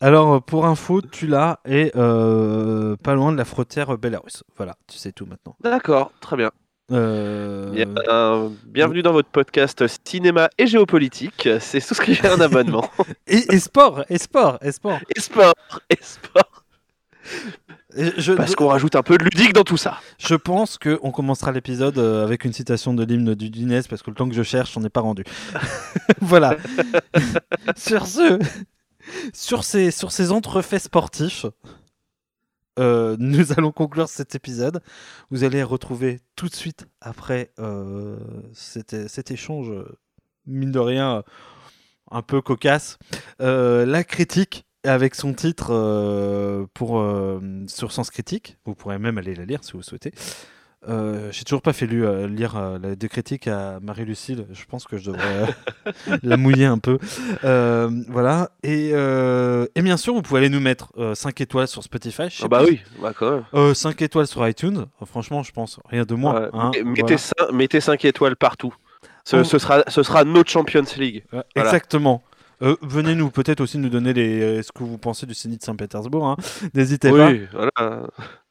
[0.00, 4.44] Alors, euh, pour info, Tula est euh, pas loin de la frontière Bélarus.
[4.56, 5.56] Voilà, tu sais tout maintenant.
[5.60, 6.50] D'accord, très bien.
[6.92, 11.48] Euh, bien, bienvenue dans votre podcast cinéma et géopolitique.
[11.60, 12.88] C'est souscrire un abonnement.
[13.26, 15.00] Et, et sport, et sport, et sport.
[15.16, 15.54] et sport,
[15.90, 16.64] et sport.
[17.96, 20.00] Je, Parce qu'on rajoute un peu de ludique dans tout ça.
[20.18, 24.10] je pense qu'on commencera l'épisode euh, avec une citation de l'hymne du Dunez parce que
[24.10, 25.24] le temps que je cherche, on n'est pas rendu.
[26.20, 26.56] voilà.
[27.76, 28.38] sur ce,
[29.32, 31.46] sur ces, sur ces entrefaits sportifs,
[32.78, 34.82] euh, nous allons conclure cet épisode.
[35.30, 38.18] Vous allez retrouver tout de suite après euh,
[38.52, 39.72] cet, cet échange,
[40.46, 41.24] mine de rien,
[42.10, 42.98] un peu cocasse,
[43.40, 48.56] euh, la critique avec son titre euh, pour, euh, sur Sens Critique.
[48.64, 50.12] Vous pourrez même aller la lire si vous souhaitez.
[50.88, 54.46] Euh, J'ai toujours pas fait lu, euh, lire la- des critiques à Marie-Lucille.
[54.52, 55.46] Je pense que je devrais
[56.22, 56.98] la mouiller un peu.
[58.08, 58.50] Voilà.
[58.62, 62.28] Et, et bien sûr, vous pouvez aller nous mettre 5 étoiles sur Spotify.
[62.42, 63.44] Ah bah oui, bah quand même.
[63.54, 64.86] Euh, 5 étoiles sur iTunes.
[65.04, 66.40] Franchement, je pense rien de moins.
[66.42, 66.92] Ouais, hein, mais- voilà.
[67.02, 68.74] mettez, 5, mettez cinq étoiles partout.
[69.24, 71.24] Ce, ce sera, ce sera notre Champions League.
[71.32, 71.46] Voilà.
[71.56, 72.22] Exactement.
[72.62, 75.64] Euh, venez nous peut-être aussi nous donner les, euh, ce que vous pensez du Zénith
[75.64, 76.26] Saint-Pétersbourg.
[76.26, 76.36] hein.
[76.74, 77.30] N'hésitez pas.
[77.30, 78.06] Oui, voilà.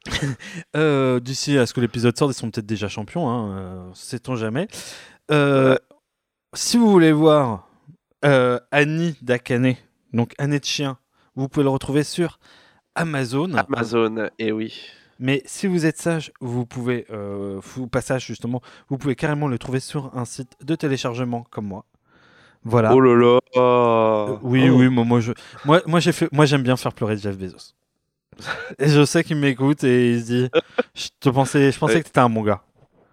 [0.75, 4.35] Euh, D'ici à ce que l'épisode sorte, ils sont peut-être déjà champions, hein, euh, sait-on
[4.35, 4.67] jamais.
[5.31, 5.75] Euh,
[6.53, 7.67] Si vous voulez voir
[8.23, 9.73] euh, Annie Dakane,
[10.13, 10.99] donc Année de chien,
[11.35, 12.39] vous pouvez le retrouver sur
[12.93, 13.51] Amazon.
[13.55, 14.79] Amazon, et oui.
[15.17, 19.57] Mais si vous êtes sage, vous pouvez, euh, vous passage justement, vous pouvez carrément le
[19.57, 21.85] trouver sur un site de téléchargement comme moi.
[22.65, 22.93] Voilà.
[22.93, 23.39] Oh là là.
[23.57, 24.73] Euh, oui, Oh.
[24.77, 25.31] oui, moi, moi, je,
[25.63, 27.73] moi, moi, j'ai fait, moi, j'aime bien faire pleurer Jeff Bezos.
[28.79, 30.49] Et je sais qu'il m'écoute et il se dit,
[30.93, 32.01] je te pensais, je pensais Ouais.
[32.01, 32.61] que t'étais un bon gars.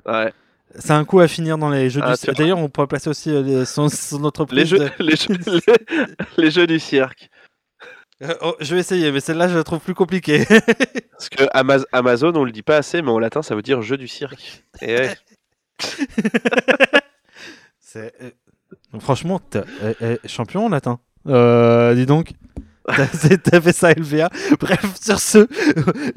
[0.07, 0.33] Ouais.
[0.79, 2.37] C'est un coup à finir dans les jeux Ah, du cirque.
[2.37, 4.59] D'ailleurs, on pourrait placer aussi euh, les- son, son entreprise.
[4.59, 5.37] Les jeux, de- les, jeux,
[6.39, 7.29] les, les jeux du cirque.
[8.23, 10.45] Euh, oh, je vais essayer, mais celle-là, je la trouve plus compliquée.
[11.13, 13.83] Parce que Amaz- Amazon, on le dit pas assez, mais en latin, ça veut dire
[13.83, 14.63] jeu du cirque.
[14.81, 15.15] Et ouais.
[17.93, 18.31] C'est, euh,
[19.01, 19.65] Franchement, euh,
[20.01, 20.99] euh, champion en latin.
[21.27, 22.33] Euh, dis donc.
[22.87, 24.31] T'as fait ça LVA.
[24.59, 25.47] Bref, sur ce,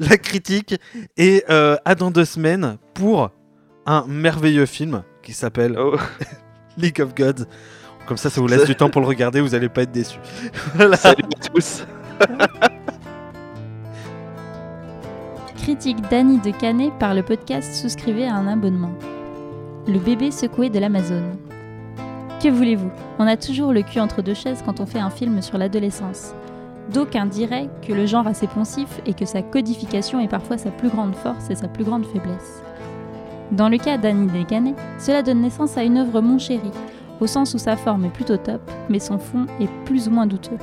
[0.00, 0.74] la critique.
[1.18, 3.30] Et euh, à dans deux semaines pour
[3.84, 5.96] un merveilleux film qui s'appelle Oh.
[6.78, 7.44] League of Gods.
[8.06, 10.18] Comme ça, ça vous laisse du temps pour le regarder, vous allez pas être déçus.
[10.74, 10.96] Voilà.
[10.96, 11.84] Salut à tous.
[15.58, 18.94] Critique d'Annie de Canet par le podcast Souscrivez à un abonnement.
[19.86, 21.36] Le bébé secoué de l'Amazone.
[22.46, 22.92] Que voulez-vous?
[23.18, 26.32] On a toujours le cul entre deux chaises quand on fait un film sur l'adolescence.
[26.92, 30.88] D'aucuns diraient que le genre assez poncif et que sa codification est parfois sa plus
[30.88, 32.62] grande force et sa plus grande faiblesse.
[33.50, 36.70] Dans le cas d'Annie de Canet, cela donne naissance à une œuvre mon chéri,
[37.18, 40.28] au sens où sa forme est plutôt top, mais son fond est plus ou moins
[40.28, 40.58] douteux.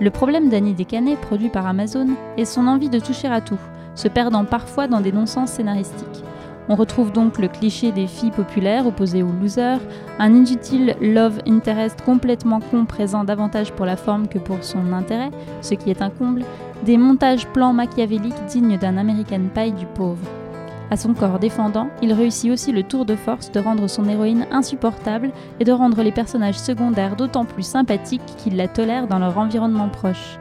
[0.00, 3.60] Le problème d'Annie Descanet, produit par Amazon, est son envie de toucher à tout,
[3.94, 6.24] se perdant parfois dans des non-sens scénaristiques.
[6.68, 9.80] On retrouve donc le cliché des filles populaires opposées aux losers,
[10.18, 15.30] un inutile love interest complètement con présent davantage pour la forme que pour son intérêt,
[15.60, 16.44] ce qui est un comble,
[16.84, 20.26] des montages plans machiavéliques dignes d'un American Pie du pauvre.
[20.90, 24.46] À son corps défendant, il réussit aussi le tour de force de rendre son héroïne
[24.50, 29.36] insupportable et de rendre les personnages secondaires d'autant plus sympathiques qu'ils la tolèrent dans leur
[29.38, 30.38] environnement proche.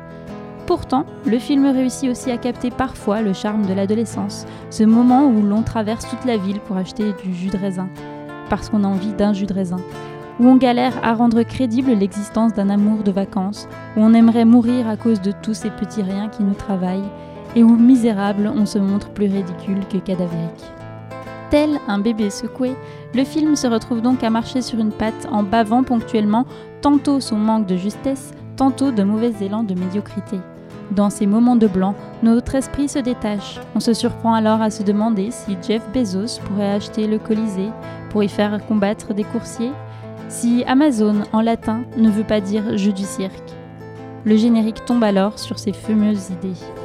[0.65, 5.41] Pourtant, le film réussit aussi à capter parfois le charme de l'adolescence, ce moment où
[5.41, 7.89] l'on traverse toute la ville pour acheter du jus de raisin,
[8.49, 9.79] parce qu'on a envie d'un jus de raisin,
[10.39, 14.87] où on galère à rendre crédible l'existence d'un amour de vacances, où on aimerait mourir
[14.87, 17.09] à cause de tous ces petits riens qui nous travaillent,
[17.55, 20.71] et où misérable on se montre plus ridicule que cadavérique.
[21.49, 22.75] Tel un bébé secoué,
[23.13, 26.45] le film se retrouve donc à marcher sur une patte en bavant ponctuellement
[26.81, 30.39] tantôt son manque de justesse, tantôt de mauvais élans de médiocrité.
[30.91, 33.59] Dans ces moments de blanc, notre esprit se détache.
[33.75, 37.69] On se surprend alors à se demander si Jeff Bezos pourrait acheter le Colisée
[38.09, 39.71] pour y faire combattre des coursiers,
[40.29, 43.53] si Amazon en latin ne veut pas dire jeu du cirque.
[44.25, 46.82] Le générique tombe alors sur ces fameuses idées.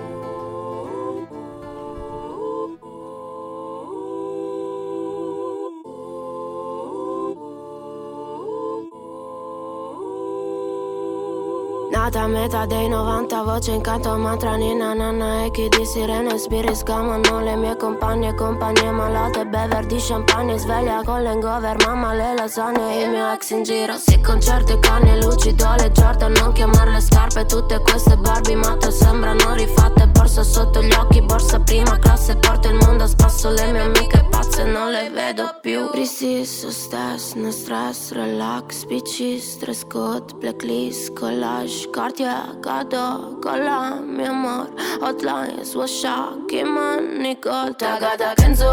[12.08, 16.36] Nata a metà dei 90, voce in canto, mantra ninna nanna E chi di sirene
[16.36, 22.14] e spiri scamano Le mie compagne, compagnie malate Bever di champagne, sveglia con l'hangover Mamma
[22.14, 26.52] le lasagne, il mio ex in giro Si concerto e cani, lucido alle Jordan Non
[26.52, 31.98] chiamare le scarpe, tutte queste Barbie matte Sembrano rifatte, borsa sotto gli occhi Borsa prima
[31.98, 35.90] classe, porto il mondo a spasso Le mie amiche pazze non le vedo più.
[35.90, 44.70] Preciso, stress, no stress, relax PC, stress code, blacklist, collage Cartier, Gado, Cola, mi amor
[45.00, 48.72] Hotline, Swasha, Kiman, Nicole Tagada Kenzo,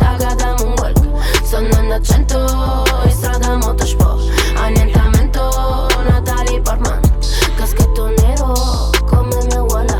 [0.00, 0.92] tagada Mongol
[1.44, 2.38] Sunt în accento,
[3.06, 4.18] e strada motoșpo
[4.64, 5.42] Anientamento,
[6.08, 7.00] Natalie Portman,
[7.56, 8.52] Casqueto negro,
[9.10, 9.95] come me wala